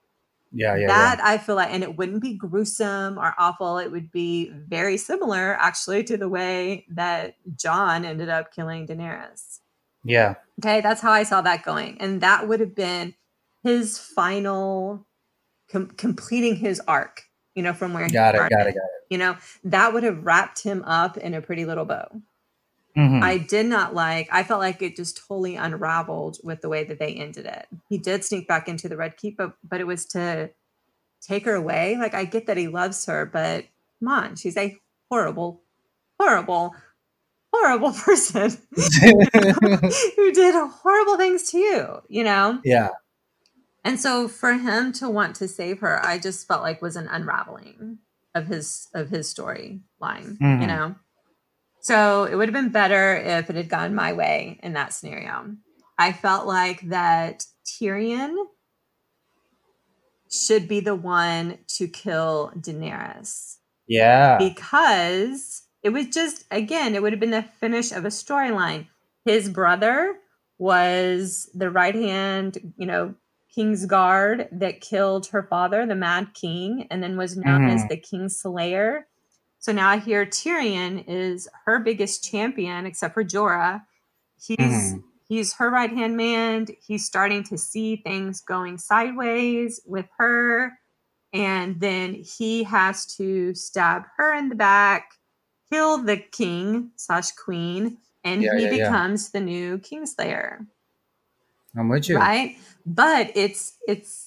[0.51, 3.77] yeah, yeah, that I feel like, and it wouldn't be gruesome or awful.
[3.77, 9.59] It would be very similar actually to the way that Jon ended up killing Daenerys.
[10.03, 10.35] yeah.
[10.61, 11.97] Okay, that's how I saw that going.
[11.99, 13.13] And that would have been
[13.63, 15.05] his final
[15.69, 17.23] com- completing his arc,
[17.55, 19.35] you know, from where he Got it, got it, got You know,
[19.65, 22.07] that would have wrapped him up in a pretty little bow.
[22.97, 23.21] Mhm.
[23.23, 26.99] I did not like, I felt like it just totally unraveled with the way that
[26.99, 27.67] they ended it.
[27.89, 30.51] He did sneak back into the Red Keep, but, but it was to
[31.21, 31.97] take her away.
[31.99, 33.65] Like, I get that he loves her, but
[33.99, 34.77] come on, she's a
[35.11, 35.61] horrible,
[36.19, 36.75] horrible,
[37.53, 42.59] horrible person who did horrible things to you, you know?
[42.63, 42.89] yeah,
[43.83, 47.07] And so for him to want to save her, I just felt like was an
[47.07, 47.99] unraveling
[48.33, 49.79] of his of his storyline,
[50.39, 50.67] you Mhm.
[50.67, 50.95] know.
[51.85, 55.55] So it would have been better if it had gone my way in that scenario.
[55.99, 58.35] I felt like that Tyrion
[60.31, 63.57] should be the one to kill Daenerys
[63.87, 64.39] yeah.
[64.39, 68.87] because it was just again it would have been the finish of a storyline
[69.23, 70.15] his brother
[70.57, 73.13] was the right hand you know
[73.53, 77.89] king's guard that killed her father the mad king and then was known as Mhm.
[77.89, 79.05] the King slayer
[79.65, 83.81] so now i hear tyrion is her biggest champion except for jorah
[84.37, 85.03] he's Mhm.
[85.27, 90.77] he's her right hand man he's starting to see things going sideways with her
[91.33, 95.03] and then he has to stab her in the back,
[95.69, 98.87] kill the king slash queen, and Yeah, he yeah, yeah.
[98.87, 100.65] becomes the new Kingslayer.
[101.77, 102.17] I'm with you.
[102.17, 102.55] right
[102.85, 104.24] but it's it's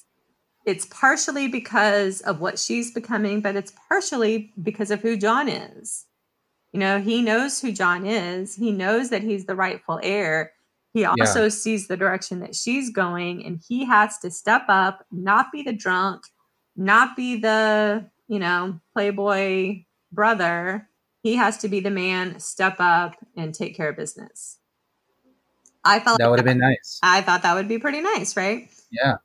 [0.68, 6.04] it's partially because of what she's becoming but it's partially because of who jon is
[6.72, 10.52] you know he knows who jon is he knows that he's the rightful heir
[10.92, 15.50] he also sees the direction that she's going and he has to step up not
[15.50, 16.22] be the drunk
[16.76, 20.86] not be the you know playboy brother
[21.22, 24.58] he has to be the man step up and take care of business
[25.82, 27.00] i felt That would have been nice.
[27.02, 28.68] I thought that would be pretty nice, right?
[28.90, 29.16] Yeah.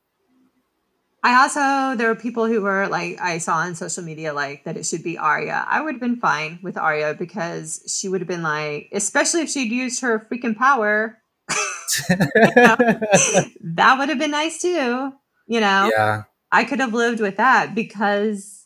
[1.23, 4.75] I also there were people who were like I saw on social media like that
[4.75, 5.65] it should be Arya.
[5.67, 9.49] I would have been fine with Arya because she would have been like, especially if
[9.49, 11.17] she'd used her freaking power,
[12.09, 15.13] that would have been nice too.
[15.47, 16.23] You know, yeah.
[16.51, 18.65] I could have lived with that because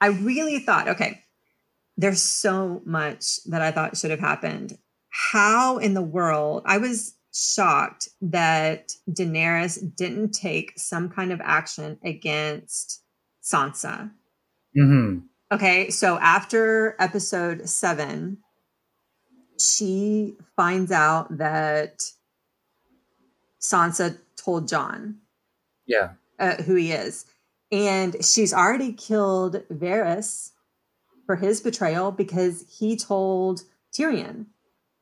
[0.00, 1.22] I really thought, okay,
[1.98, 4.78] there's so much that I thought should have happened.
[5.10, 6.62] How in the world?
[6.64, 13.02] I was shocked that Daenerys didn't take some kind of action against
[13.42, 14.10] Sansa.
[14.74, 15.18] hmm
[15.52, 18.38] Okay, so after episode seven,
[19.58, 22.02] she finds out that
[23.60, 25.16] Sansa told Jon
[25.86, 26.10] Yeah.
[26.38, 27.26] uh, who he is.
[27.72, 30.50] And she's already killed Varys
[31.26, 33.62] for his betrayal because he told
[33.92, 34.46] Tyrion.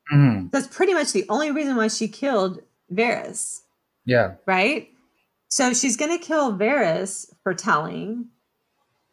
[0.09, 3.61] Hmm That's pretty much the only reason why she killed Varys,
[4.05, 4.35] Yeah.
[4.45, 4.89] right?
[5.47, 8.27] So she's going to kill Varys for telling.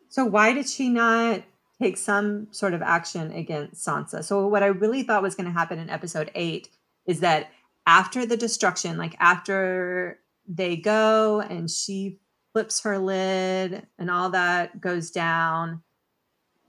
[0.08, 1.42] So why did she not
[1.80, 4.24] take some sort of action against Sansa?
[4.24, 6.68] So what I really thought was going to happen in episode 8
[7.06, 7.48] is that
[7.86, 10.18] after the destruction, like after
[10.48, 12.18] they go and she
[12.52, 15.82] flips her lid and all that goes down,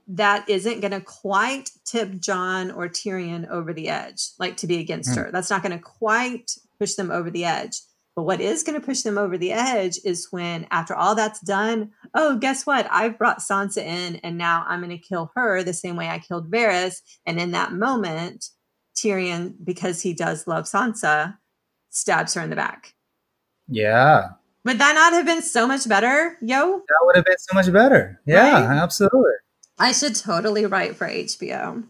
[0.08, 4.78] that isn't going to quite tip Jon or Tyrion over the edge, like to be
[4.78, 5.20] against Hmm.
[5.24, 5.30] her.
[5.32, 7.80] That's not going to quite push them over the edge.
[8.16, 11.40] But what is going to push them over the edge is when, after all that's
[11.40, 12.88] done, oh, guess what?
[12.90, 16.18] I've brought Sansa in, and now I'm going to kill her the same way I
[16.18, 17.00] killed Varys.
[17.26, 18.48] And in that moment,
[18.96, 21.36] Tyrion, because he does love Sansa,
[21.90, 22.94] stabs her in the back.
[23.68, 24.30] Yeah.
[24.64, 26.78] Would that not have been so much better, yo?
[26.88, 28.20] That would have been so much better.
[28.26, 28.78] Yeah, Right?
[28.82, 29.30] absolutely.
[29.78, 31.84] I should totally write for HBO.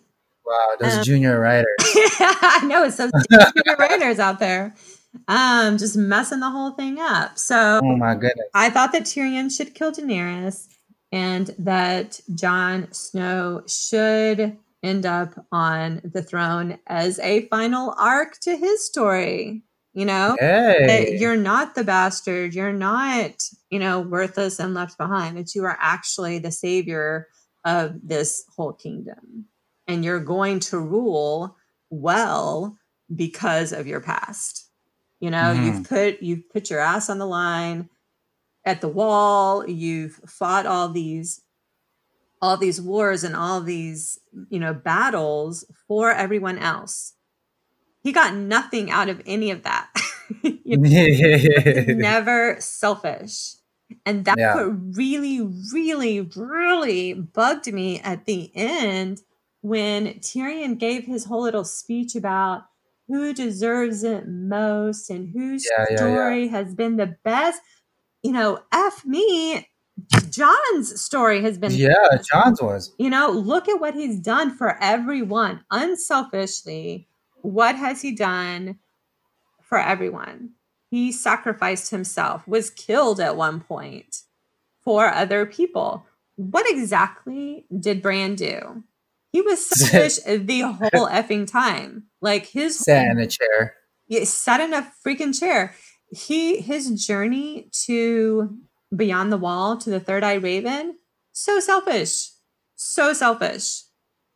[0.45, 1.67] Wow, those Um, junior writers.
[1.81, 4.75] I know it's some junior writers out there,
[5.27, 7.39] um, just messing the whole thing up.
[7.39, 8.49] So Oh my goodness.
[8.55, 10.69] I thought that Tyrion should kill Daenerys,
[11.13, 18.57] and that Jon Snow should end up on the throne as a final arc to
[18.57, 19.63] his story.
[19.95, 20.37] You know,
[20.87, 23.33] that you're not the bastard, you're not,
[23.69, 25.37] you know, worthless and left behind.
[25.37, 27.27] That you are actually the savior
[27.77, 29.47] of this whole kingdom,
[29.87, 31.57] and you're going to rule
[31.91, 32.77] well
[33.15, 34.71] because of your past.
[35.21, 35.65] You know, Mhm.
[35.65, 37.89] you've put you've put your ass on the line
[38.65, 39.69] at the wall.
[39.69, 41.43] You've fought all these
[42.41, 47.15] all these wars and all these you know battles for everyone else.
[48.03, 49.91] He got nothing out of any of that.
[50.71, 50.89] You know,
[51.97, 53.55] never selfish.
[54.05, 54.55] And that's Yeah.
[54.55, 55.41] what really,
[55.73, 59.23] really, really bugged me at the end
[59.63, 62.63] when Tyrion gave his whole little speech about
[63.09, 66.07] who deserves it most and whose Yeah, yeah, yeah.
[66.07, 67.61] story has been the best.
[68.23, 69.69] You know, F me,
[70.31, 71.95] Jon's story has been Yeah,
[72.31, 72.95] Jon's was.
[72.99, 77.09] you know, look at what he's done for everyone unselfishly.
[77.43, 78.79] What has he done
[79.63, 80.51] for everyone?
[80.91, 84.23] He sacrificed himself, was killed at one point
[84.83, 86.07] for other people.
[86.37, 88.85] What exactly did Bran do?
[89.33, 92.05] He was selfish the whole effing time.
[92.23, 93.75] Like his Sat in a chair.
[94.09, 95.75] yeah, sat in a freaking chair.
[96.11, 98.57] He his journey to
[98.97, 100.97] beyond the wall to the third eye raven,
[101.33, 102.31] so selfish.
[102.77, 103.83] So selfish.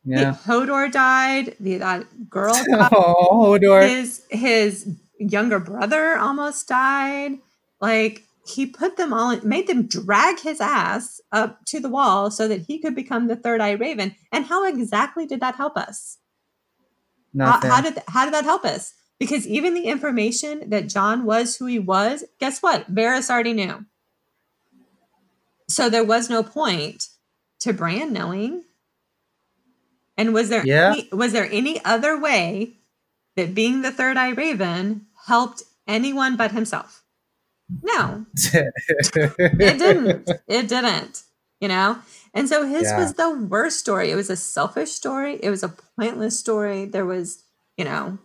[0.05, 0.35] Yeah.
[0.45, 1.55] Hodor died.
[1.59, 2.89] The that girl died.
[2.93, 3.87] Oh, Hodor.
[3.87, 4.87] his his
[5.19, 7.39] younger brother almost died.
[7.79, 12.29] Like he put them all in, made them drag his ass up to the wall
[12.31, 14.15] so that he could become the third eye raven.
[14.31, 16.17] And how exactly did that help us?
[17.39, 18.93] How, how did how did that help us?
[19.19, 22.93] Because even the information that Jon was who he was, guess what?
[22.93, 23.85] Varys already knew.
[25.69, 27.07] So there was no point
[27.61, 28.63] to Bran knowing.
[30.17, 30.89] And was there Yeah.
[30.89, 32.77] any, was there any other way
[33.35, 37.03] that being the third eye raven helped anyone but himself?
[37.81, 40.29] No, it didn't.
[40.47, 41.23] It didn't.
[41.59, 41.97] You know?
[42.33, 42.99] And so his Yeah.
[42.99, 44.11] was the worst story.
[44.11, 45.39] It was a selfish story.
[45.41, 46.85] It was a pointless story.
[46.85, 47.41] There was,
[47.77, 48.17] you know,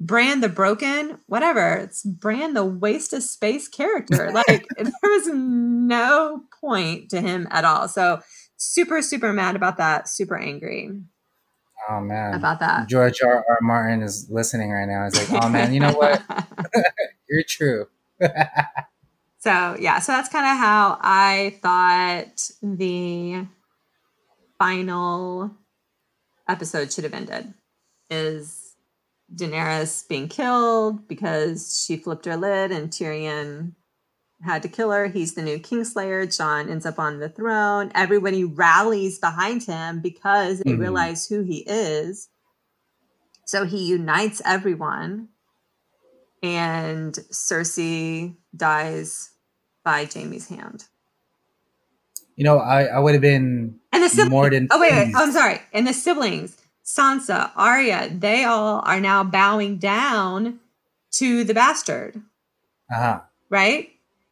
[0.00, 1.74] Bran the Broken, whatever.
[1.74, 4.30] It's Bran the waste of space character.
[4.48, 7.88] Like there was no point to him at all.
[7.88, 8.20] So
[8.56, 10.08] super, super mad about that.
[10.08, 10.90] Super angry
[11.88, 12.34] Oh man.
[12.34, 12.88] about that.
[12.88, 13.44] George R.
[13.48, 13.58] R.
[13.62, 15.04] Martin is listening right now.
[15.04, 16.22] He's like, oh man, you know what?
[17.28, 17.86] You're true.
[19.38, 23.46] so yeah, so that's kind of how I thought the
[24.58, 25.50] final
[26.48, 27.54] episode should have ended.
[28.10, 28.74] Is
[29.34, 33.72] Daenerys being killed because she flipped her lid and Tyrion
[34.42, 35.06] had to kill her.
[35.08, 36.34] He's the new Kingslayer.
[36.36, 37.90] Jon ends up on the throne.
[37.94, 40.78] Everybody rallies behind him because they Mhm.
[40.78, 42.28] realize who he is.
[43.44, 45.28] So he unites everyone.
[46.42, 49.30] And Cersei dies
[49.84, 50.84] by Jaime's hand.
[52.36, 54.30] You know, I, I would have been And the siblings.
[54.30, 55.12] more than oh wait, wait.
[55.16, 55.60] Oh, I'm sorry.
[55.72, 60.60] And the siblings, Sansa, Arya, they all are now bowing down
[61.12, 62.20] to the bastard,
[62.94, 63.20] Uh-huh.
[63.48, 63.88] right?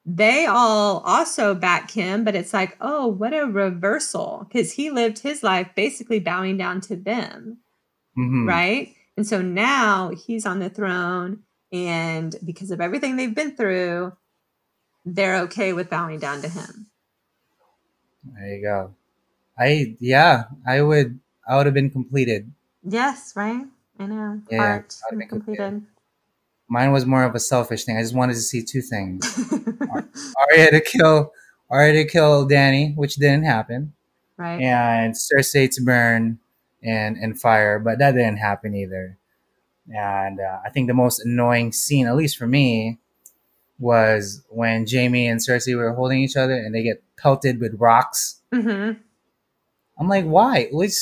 [0.07, 5.19] They all also back him, but it's like, oh, what a reversal because he lived
[5.21, 7.59] his life basically bowing down to them,
[8.19, 8.47] Mhm.
[8.47, 8.95] right?
[9.17, 14.13] And so now he's on the throne, and because of everything they've been through,
[15.07, 16.87] they're okay with bowing down to him.
[18.25, 18.95] There you go.
[19.59, 22.53] I yeah, I would I would have been completed.
[22.83, 23.67] Yes, right?
[23.99, 24.43] I know.
[24.51, 24.63] Yeah.
[24.63, 25.87] Art been completed.
[26.69, 27.97] Mine was more of a selfish thing.
[27.97, 29.23] I just wanted to see two things.
[30.51, 31.33] Arya to kill
[31.71, 33.93] Arya to kill Dany, which didn't happen.
[34.37, 34.61] right.
[34.61, 36.39] And Cersei to burn
[36.83, 39.17] and and fire, but that didn't happen either.
[39.95, 42.99] And uh, I think the most annoying scene, at least for me,
[43.79, 48.41] was when Jaime and Cersei were holding each other and they get pelted with rocks.
[48.53, 48.93] hmm
[49.99, 50.69] I'm like, why?
[50.73, 50.95] Which,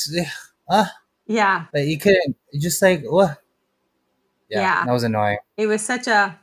[0.69, 0.85] uh,
[1.25, 1.65] Yeah.
[1.73, 3.41] like you couldn't just like what?
[4.53, 4.85] Yeah, Yeah.
[4.85, 5.37] that was annoying.
[5.57, 6.39] It was such a,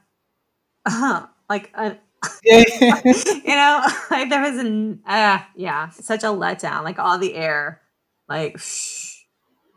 [0.87, 1.97] uh, like, a,
[2.45, 6.85] you know, like there was an, uh, yeah, such a letdown.
[6.85, 7.81] Like all the air,
[8.29, 8.61] like,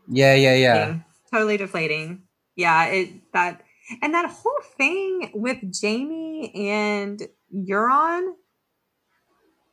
[0.08, 0.86] yeah, yeah, yeah.
[0.86, 1.04] thing.
[1.32, 2.22] totally deflating.
[2.56, 2.86] Yeah.
[2.86, 3.62] It, that,
[4.02, 7.20] and that whole thing with Jaime and
[7.54, 8.32] Euron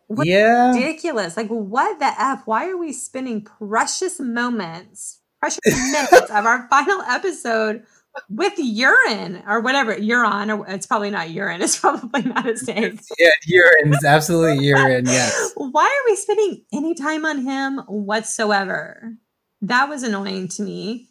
[0.08, 1.38] was Yeah, ridiculous.
[1.38, 2.44] Like, what the F?
[2.46, 7.84] Why are we spending precious moments, precious minutes of our final episode
[8.30, 9.98] with urine or whatever?
[9.98, 11.62] Urine, or it's probably not urine.
[11.62, 13.00] It's probably not a name.
[13.20, 13.94] yeah, urine.
[13.94, 15.06] It's absolutely urine.
[15.06, 15.54] Yes.
[15.56, 19.14] Why are we spending any time on him whatsoever?
[19.62, 21.08] That was annoying to me.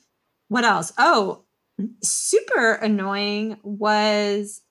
[0.49, 0.93] What else?
[0.99, 1.45] Oh,
[2.03, 4.63] super annoying was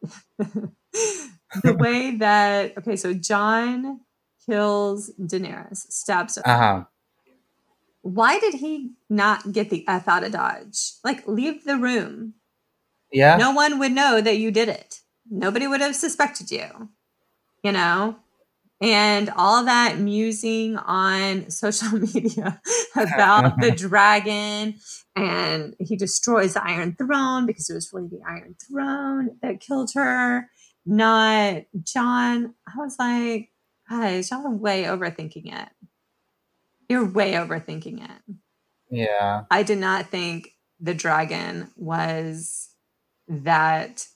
[0.38, 4.00] the way that okay, so Jon
[4.46, 6.48] kills Daenerys, stabs her.
[6.48, 6.84] Uh huh.
[8.02, 10.92] Why did he not get the F out of Dodge?
[11.04, 12.34] Like, leave the room.
[13.12, 13.36] Yeah.
[13.36, 15.00] No one would know that you did it.
[15.30, 16.88] Nobody would have suspected you,
[17.62, 18.16] you know?
[18.80, 22.60] And all that musing on social media
[22.96, 24.76] about the dragon
[25.14, 29.90] and he destroys the Iron Throne because it was really the Iron Throne that killed
[29.94, 30.48] her,
[30.86, 32.54] not Jon.
[32.66, 33.50] I was like,
[33.88, 35.68] guys, y'all are way overthinking it.
[36.90, 38.34] You're way overthinking it.
[38.90, 39.44] Yeah.
[39.50, 40.48] I did not think
[40.80, 42.68] the dragon was
[43.28, 44.06] that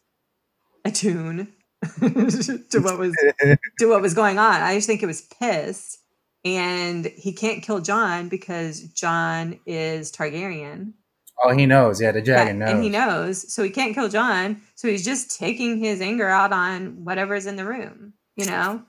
[0.85, 1.49] attuned
[2.01, 3.15] to what was
[3.79, 4.61] to what was going on.
[4.61, 5.99] I just think it was pissed,
[6.45, 10.95] and he can't kill Jon because Jon is Targaryen,
[11.43, 12.01] Oh, he knows.
[12.01, 12.75] Yeah, the dragon Yeah, knows.
[12.75, 14.61] and he knows, so he can't kill Jon.
[14.77, 18.83] So he's just taking his anger out on whatever's in the room, you know.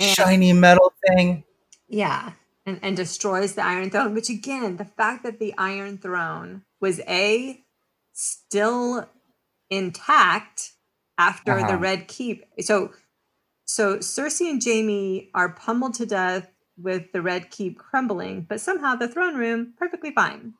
[0.00, 1.44] And- Shiny metal thing.
[1.88, 2.32] Yeah.
[2.64, 4.14] And, and destroys the Iron Throne.
[4.14, 7.64] Which again, the fact that the Iron Throne was A,
[8.12, 9.08] still
[9.70, 10.72] intact
[11.18, 11.78] after the Uh-huh.
[11.78, 12.44] Red Keep.
[12.60, 12.92] So
[13.66, 18.94] so Cersei and Jaime are pummeled to death with the Red Keep crumbling, but somehow
[18.96, 20.54] the throne room perfectly fine.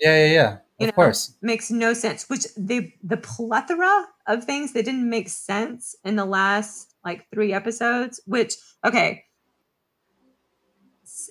[0.00, 0.56] Yeah, yeah, yeah.
[0.78, 1.36] You Of know, course.
[1.42, 2.28] Makes no sense.
[2.28, 7.52] Which the the plethora of things that didn't make sense in the last like three
[7.52, 8.20] episodes.
[8.26, 8.54] Which
[8.84, 9.24] okay,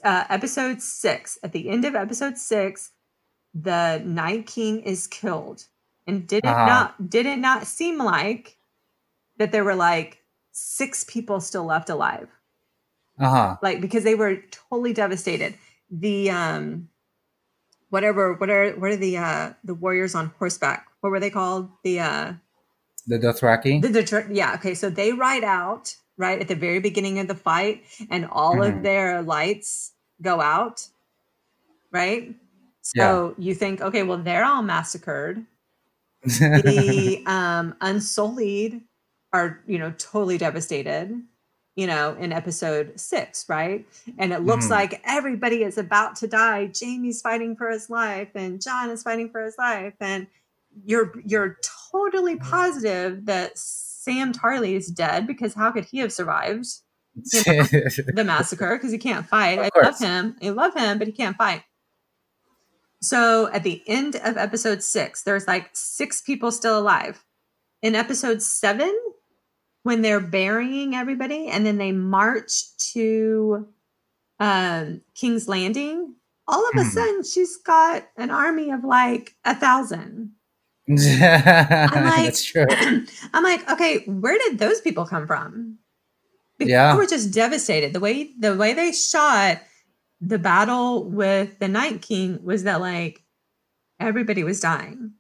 [0.04, 1.40] uh, episode six.
[1.44, 2.92] At the end of episode six,
[3.54, 5.66] the Night King is killed,
[6.06, 6.66] and did it Uh-huh.
[6.66, 8.58] not did it not seem like
[9.38, 10.20] that there were like
[10.52, 12.30] six people still left alive?
[13.20, 13.58] Uh huh.
[13.62, 15.56] like because they were totally devastated.
[15.92, 16.90] The um
[17.90, 20.88] whatever what are what are the uh the warriors on horseback?
[21.02, 21.70] What were they called?
[21.84, 22.34] The uh
[23.08, 23.82] The Dothraki.
[23.82, 27.28] the, the tr- yeah, okay, so they ride out right at the very beginning of
[27.30, 28.84] the fight and all of Mhm.
[28.84, 30.88] their lights go out,
[31.92, 32.36] right?
[32.84, 35.46] So you think, okay, well they're all massacred.
[36.24, 38.82] the um, Unsullied
[39.34, 41.22] are, you know, totally devastated,
[41.76, 43.86] you know, in episode six, right?
[44.18, 44.72] And it looks Mhm.
[44.72, 46.72] like everybody is about to die.
[46.80, 50.28] Jaime's fighting for his life, and Jon is fighting for his life, and
[50.86, 51.58] you're you're
[51.92, 53.58] totally positive that
[54.02, 56.66] Sam Tarly is dead because how could he have survived
[57.16, 59.60] the massacre because he can't fight.
[59.60, 60.36] Of I love him.
[60.42, 61.64] I love him, but he can't fight.
[63.02, 67.26] So at the end of episode six, there's like six people still alive.
[67.82, 68.94] In episode seven,
[69.84, 73.68] when they're burying everybody and then they march to
[74.40, 76.16] um, King's Landing,
[76.48, 76.92] all of a Mhm.
[76.92, 80.36] sudden she's got an army of like a thousand.
[80.98, 82.66] That's true.
[83.34, 85.78] I'm like, okay, where did those people come from?
[86.58, 86.92] Because Yeah.
[86.94, 87.94] they were just devastated.
[87.94, 89.62] The way the way they shot
[90.20, 93.24] the battle with the Night King was that like
[94.00, 95.14] everybody was dying,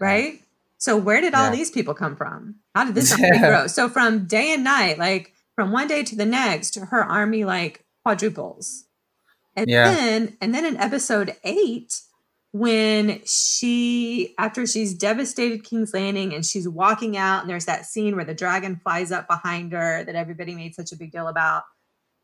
[0.00, 0.40] right?
[0.78, 1.56] So where did all Yeah.
[1.56, 2.56] these people come from?
[2.74, 3.48] How did this army Yeah.
[3.48, 3.66] grow?
[3.66, 7.84] So from day and night, like from one day to the next, her army like
[8.04, 8.84] quadruples.
[9.54, 9.90] And Yeah.
[9.94, 12.00] then and then in episode eight,
[12.58, 18.16] when she after she's devastated King's Landing and she's walking out, and there's that scene
[18.16, 21.64] where the dragon flies up behind her that everybody made such a big deal about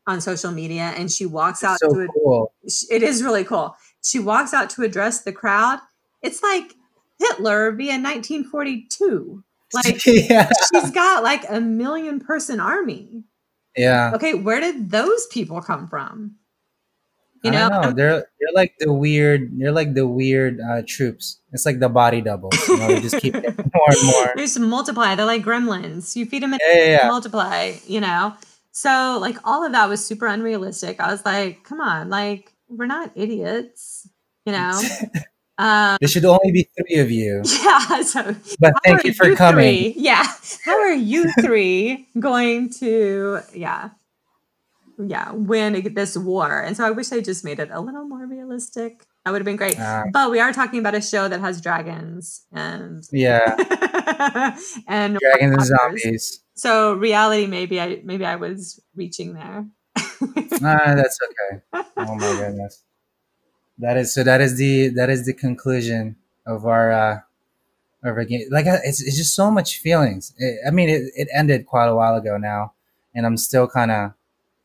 [0.07, 2.53] on social media, and she walks out so to a, cool.
[2.89, 3.75] it is really cool.
[4.03, 5.79] She walks out to address the crowd.
[6.21, 6.73] It's like
[7.19, 9.43] Hitler via 1942.
[9.73, 10.49] Like yeah.
[10.73, 13.23] she's got like a million person army.
[13.77, 14.11] Yeah.
[14.15, 16.35] Okay, where did those people come from?
[17.43, 17.91] You know, know.
[17.91, 19.51] They're they're like the weird.
[19.59, 21.39] They're like the weird uh, troops.
[21.51, 22.55] It's like the body doubles.
[22.67, 24.33] You know, they just keep more and more.
[24.35, 25.15] they just multiply.
[25.15, 26.15] They're like gremlins.
[26.15, 27.07] You feed them and Yeah, yeah, yeah.
[27.07, 27.73] multiply.
[27.85, 28.33] You know,
[28.71, 30.99] so like all of that was super unrealistic.
[30.99, 34.07] I was like, come on, like we're not idiots.
[34.45, 34.81] You know.
[35.59, 37.43] Um, There should only be three of you.
[37.63, 38.01] yeah.
[38.01, 39.93] So But thank you for coming.
[39.93, 39.93] Three?
[39.97, 40.25] Yeah.
[40.65, 43.91] How are you three going to, yeah,
[44.97, 46.61] yeah, win this war?
[46.61, 49.05] And so I wish they just made it a little more realistic.
[49.25, 49.79] That would have been great.
[49.79, 53.55] Uh, but we are talking about a show that has dragons and yeah,
[54.87, 56.43] and dragons and zombies.
[56.55, 59.65] So reality, maybe I maybe I was reaching there.
[60.65, 61.83] Ah, that's okay.
[61.97, 62.83] Oh my goodness.
[63.79, 64.23] That is so.
[64.23, 66.15] That is the that is the conclusion
[66.45, 67.19] of our uh
[68.03, 68.47] of our game.
[68.51, 70.33] Like uh, it's it's just so much feelings.
[70.37, 72.73] It, I mean, it, it ended quite a while ago now,
[73.15, 74.13] and I'm still kind of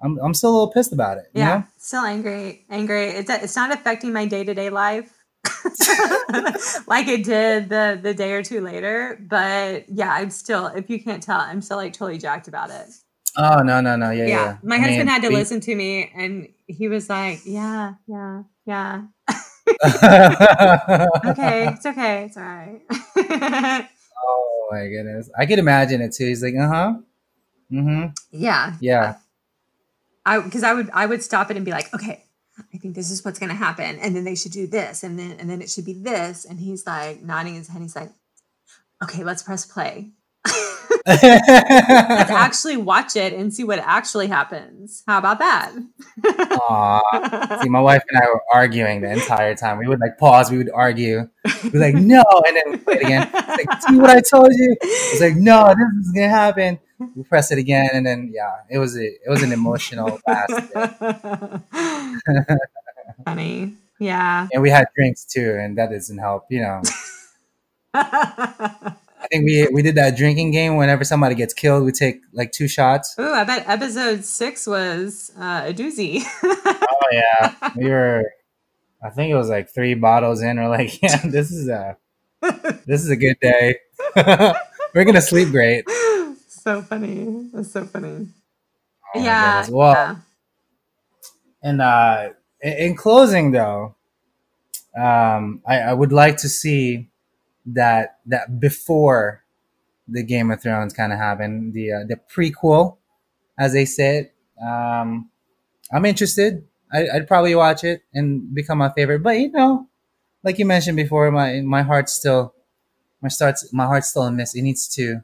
[0.00, 1.24] I'm I'm still a little pissed about it.
[1.34, 1.64] You yeah, know?
[1.78, 3.04] still angry, angry.
[3.08, 5.12] It's it's not affecting my day to day life
[6.86, 9.18] like it did the the day or two later.
[9.20, 10.66] But yeah, I'm still.
[10.66, 12.86] If you can't tell, I'm still like totally jacked about it.
[13.36, 14.56] Oh no no no yeah Yeah, yeah.
[14.62, 17.94] my I husband mean, had to we- listen to me, and he was like, "Yeah,
[18.06, 19.02] yeah, yeah.
[21.26, 22.80] Okay, it's okay, it's all right."
[24.26, 26.26] oh my goodness, I could imagine it too.
[26.26, 26.94] He's like, uh huh,
[27.72, 29.16] mm-hmm, yeah, yeah.
[30.28, 32.24] I because I would I would stop it and be like, okay,
[32.74, 35.32] I think this is what's gonna happen, and then they should do this, and then
[35.40, 37.80] and then it should be this, and he's like nodding his head.
[37.80, 38.12] He's like,
[39.02, 40.10] okay, let's press play.
[41.06, 41.22] let's
[42.30, 45.02] actually watch it and see what actually happens.
[45.06, 45.72] How about that?
[46.24, 47.60] Aw.
[47.62, 49.78] See, my wife and I were arguing the entire time.
[49.78, 50.50] We would like pause.
[50.50, 51.28] We would argue.
[51.64, 53.30] We'd like, no, and then play it again.
[53.32, 54.76] It's like, see what I told you?
[54.80, 56.78] It's like, no, this is gonna happen.
[57.14, 60.20] We press it again, and then yeah, it was a, it was an emotional.
[63.24, 64.48] Funny, yeah.
[64.52, 66.46] and we had drinks too, and that doesn't help.
[66.50, 66.82] You know,
[69.20, 70.76] I think we we did that drinking game.
[70.76, 73.16] Whenever somebody gets killed, we take like two shots.
[73.18, 76.22] Ooh, I bet episode six was uh, a doozy.
[77.10, 78.24] Oh yeah, we were.
[79.02, 80.58] I think it was like three bottles in.
[80.58, 81.96] We're like, yeah, this is a
[82.86, 83.76] this is a good day.
[84.94, 85.88] we're gonna sleep great.
[86.48, 87.48] so funny.
[87.54, 88.28] That's so funny.
[89.14, 89.66] Oh yeah.
[89.70, 90.16] Well, yeah.
[91.62, 92.30] and uh,
[92.60, 93.94] in, in closing, though,
[94.94, 97.07] um, I, I would like to see
[97.74, 99.44] that that before
[100.06, 102.96] the Game of Thrones kind of happened, the uh, the prequel,
[103.58, 104.30] as they said.
[104.60, 105.30] Um,
[105.92, 106.66] I'm interested.
[106.92, 109.22] I, I'd probably watch it and become my favorite.
[109.22, 109.88] But you know,
[110.42, 112.54] like you mentioned before, my my heart's still
[113.22, 114.54] my starts my heart's still in this.
[114.54, 115.20] It needs to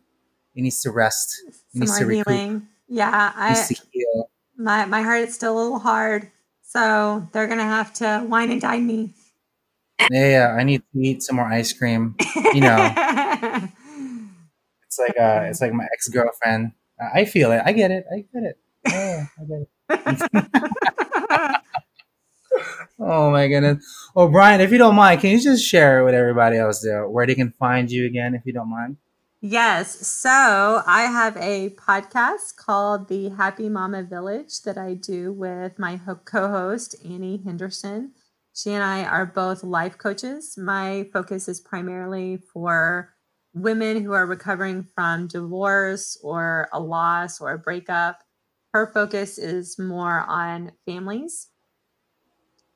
[0.54, 1.42] it needs to rest.
[1.48, 2.28] It Some needs to recoup.
[2.28, 2.68] healing.
[2.88, 4.30] Yeah, I to heal.
[4.56, 6.30] my my heart is still a little hard,
[6.62, 9.14] so they're gonna have to wine and dine me.
[10.10, 12.16] Yeah, yeah, I need to eat some more ice cream.
[12.52, 13.68] You know.
[14.86, 16.70] It's like uh, it's like my ex girlfriend.
[17.00, 17.62] I feel it.
[17.66, 18.04] I get it.
[18.12, 18.58] I get it.
[18.86, 19.68] Yeah, I get it.
[22.98, 23.84] Oh my goodness.
[24.14, 27.26] Oh, Bryann, if you don't mind, can you just share with everybody else there where
[27.26, 28.96] they can find you again, if you don't mind?
[29.40, 30.06] Yes.
[30.06, 36.00] So I have a podcast called The Happy Mama Village that I do with my
[36.24, 38.12] co host, Annie Henderson.
[38.54, 40.56] She and I are both life coaches.
[40.56, 43.12] My focus is primarily for
[43.52, 48.22] women who are recovering from divorce or a loss or a breakup.
[48.72, 51.48] Her focus is more on families.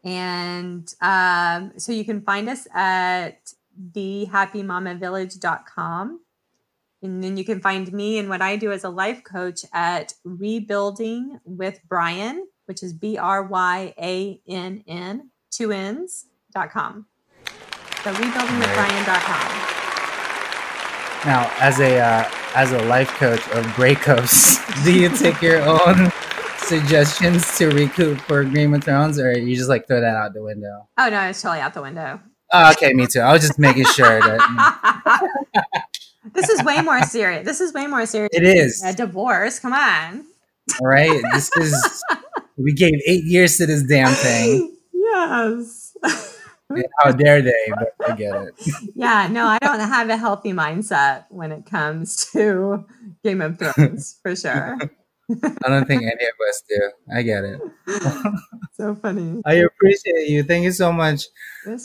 [0.05, 3.53] And um, so you can find us at
[3.93, 6.21] thehappymamavillage.com.
[7.03, 10.15] And then you can find me and what I do as a life coach at
[10.25, 17.07] Rebuilding with Bryann, which is B R Y A N N, two N's, dot com.
[18.05, 19.69] So rebuildingwithbryann.com.
[21.27, 26.13] Now, as a uh, as a life coach of breakups, do you take your own
[26.59, 30.43] suggestions to recoup for Game of Thrones, or you just like throw that out the
[30.43, 30.89] window?
[30.97, 32.21] Oh no, it's totally out the window.
[32.53, 33.21] Oh, okay, me too.
[33.21, 35.21] I was just making sure that.
[36.35, 37.45] this is way more serious.
[37.45, 38.31] This is way more serious.
[38.33, 39.59] It is a divorce.
[39.59, 40.25] Come on.
[40.81, 42.05] All right, this is.
[42.57, 44.78] We gave eight years to this damn thing.
[45.19, 45.97] Yes.
[47.03, 47.53] How dare they?
[47.71, 48.55] But I get it.
[48.95, 52.85] Yeah, no, I don't have a healthy mindset when it comes to
[53.25, 54.77] Game of Thrones, for sure.
[55.31, 56.91] I don't think any of us do.
[57.15, 57.61] I get it.
[58.73, 59.43] so funny.
[59.45, 60.43] I appreciate you.
[60.43, 61.27] Thank you so much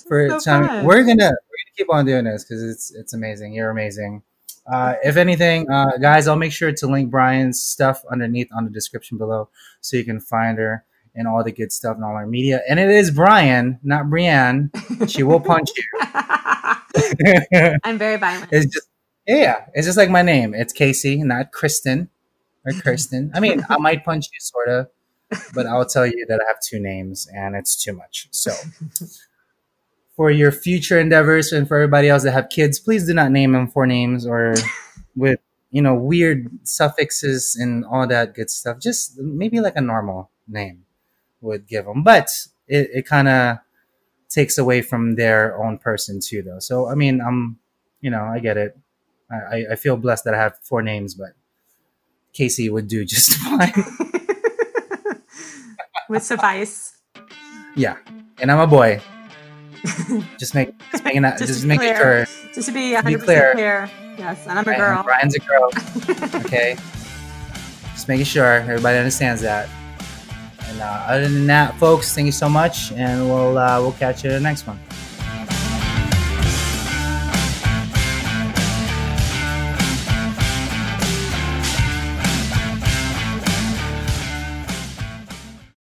[0.07, 0.85] for so time.
[0.85, 3.53] We're gonna we're gonna keep on doing this because it's it's amazing.
[3.53, 4.23] You're amazing.
[4.65, 8.71] Uh, if anything, uh, guys, I'll make sure to link Bryann's stuff underneath on the
[8.71, 9.49] description below
[9.81, 10.85] so you can find her
[11.15, 12.61] and all the good stuff and all our media.
[12.67, 14.71] And it is Bryann, not Brienne.
[15.07, 15.83] She will punch you.
[17.83, 18.49] I'm very violent.
[18.51, 18.87] It's just
[19.27, 20.53] yeah, it's just like my name.
[20.53, 22.09] It's Casey, not Kristen
[22.65, 23.31] or Kirsten.
[23.33, 24.87] I mean, I might punch you sort of,
[25.53, 28.27] but I'll tell you that I have two names and it's too much.
[28.31, 28.51] So
[30.15, 33.53] for your future endeavors and for everybody else that have kids, please do not name
[33.53, 34.55] them four names or
[35.15, 35.39] with
[35.71, 38.79] you know weird suffixes and all that good stuff.
[38.79, 40.83] Just maybe like a normal name
[41.43, 42.29] would give them, but
[42.67, 43.57] it, it kind of
[44.29, 46.59] takes away from their own person too, though.
[46.59, 47.59] So I mean, I'm
[48.01, 48.77] you know I get it.
[49.31, 51.29] I, I feel blessed that I have four names, but
[52.33, 53.73] Casey would do just fine.
[56.09, 56.97] would suffice.
[57.75, 57.97] Yeah,
[58.39, 59.01] and I'm a boy.
[60.37, 63.51] just make just making that just, just making sure just to be 100 clear.
[63.53, 63.91] clear.
[64.17, 65.03] Yes, and I'm a girl.
[65.03, 65.69] Bryann's a girl.
[66.45, 66.77] okay,
[67.91, 69.67] just making sure everybody understands that.
[70.69, 74.23] And uh, other than that, folks, thank you so much, and we'll uh, we'll catch
[74.23, 74.79] you in the next one.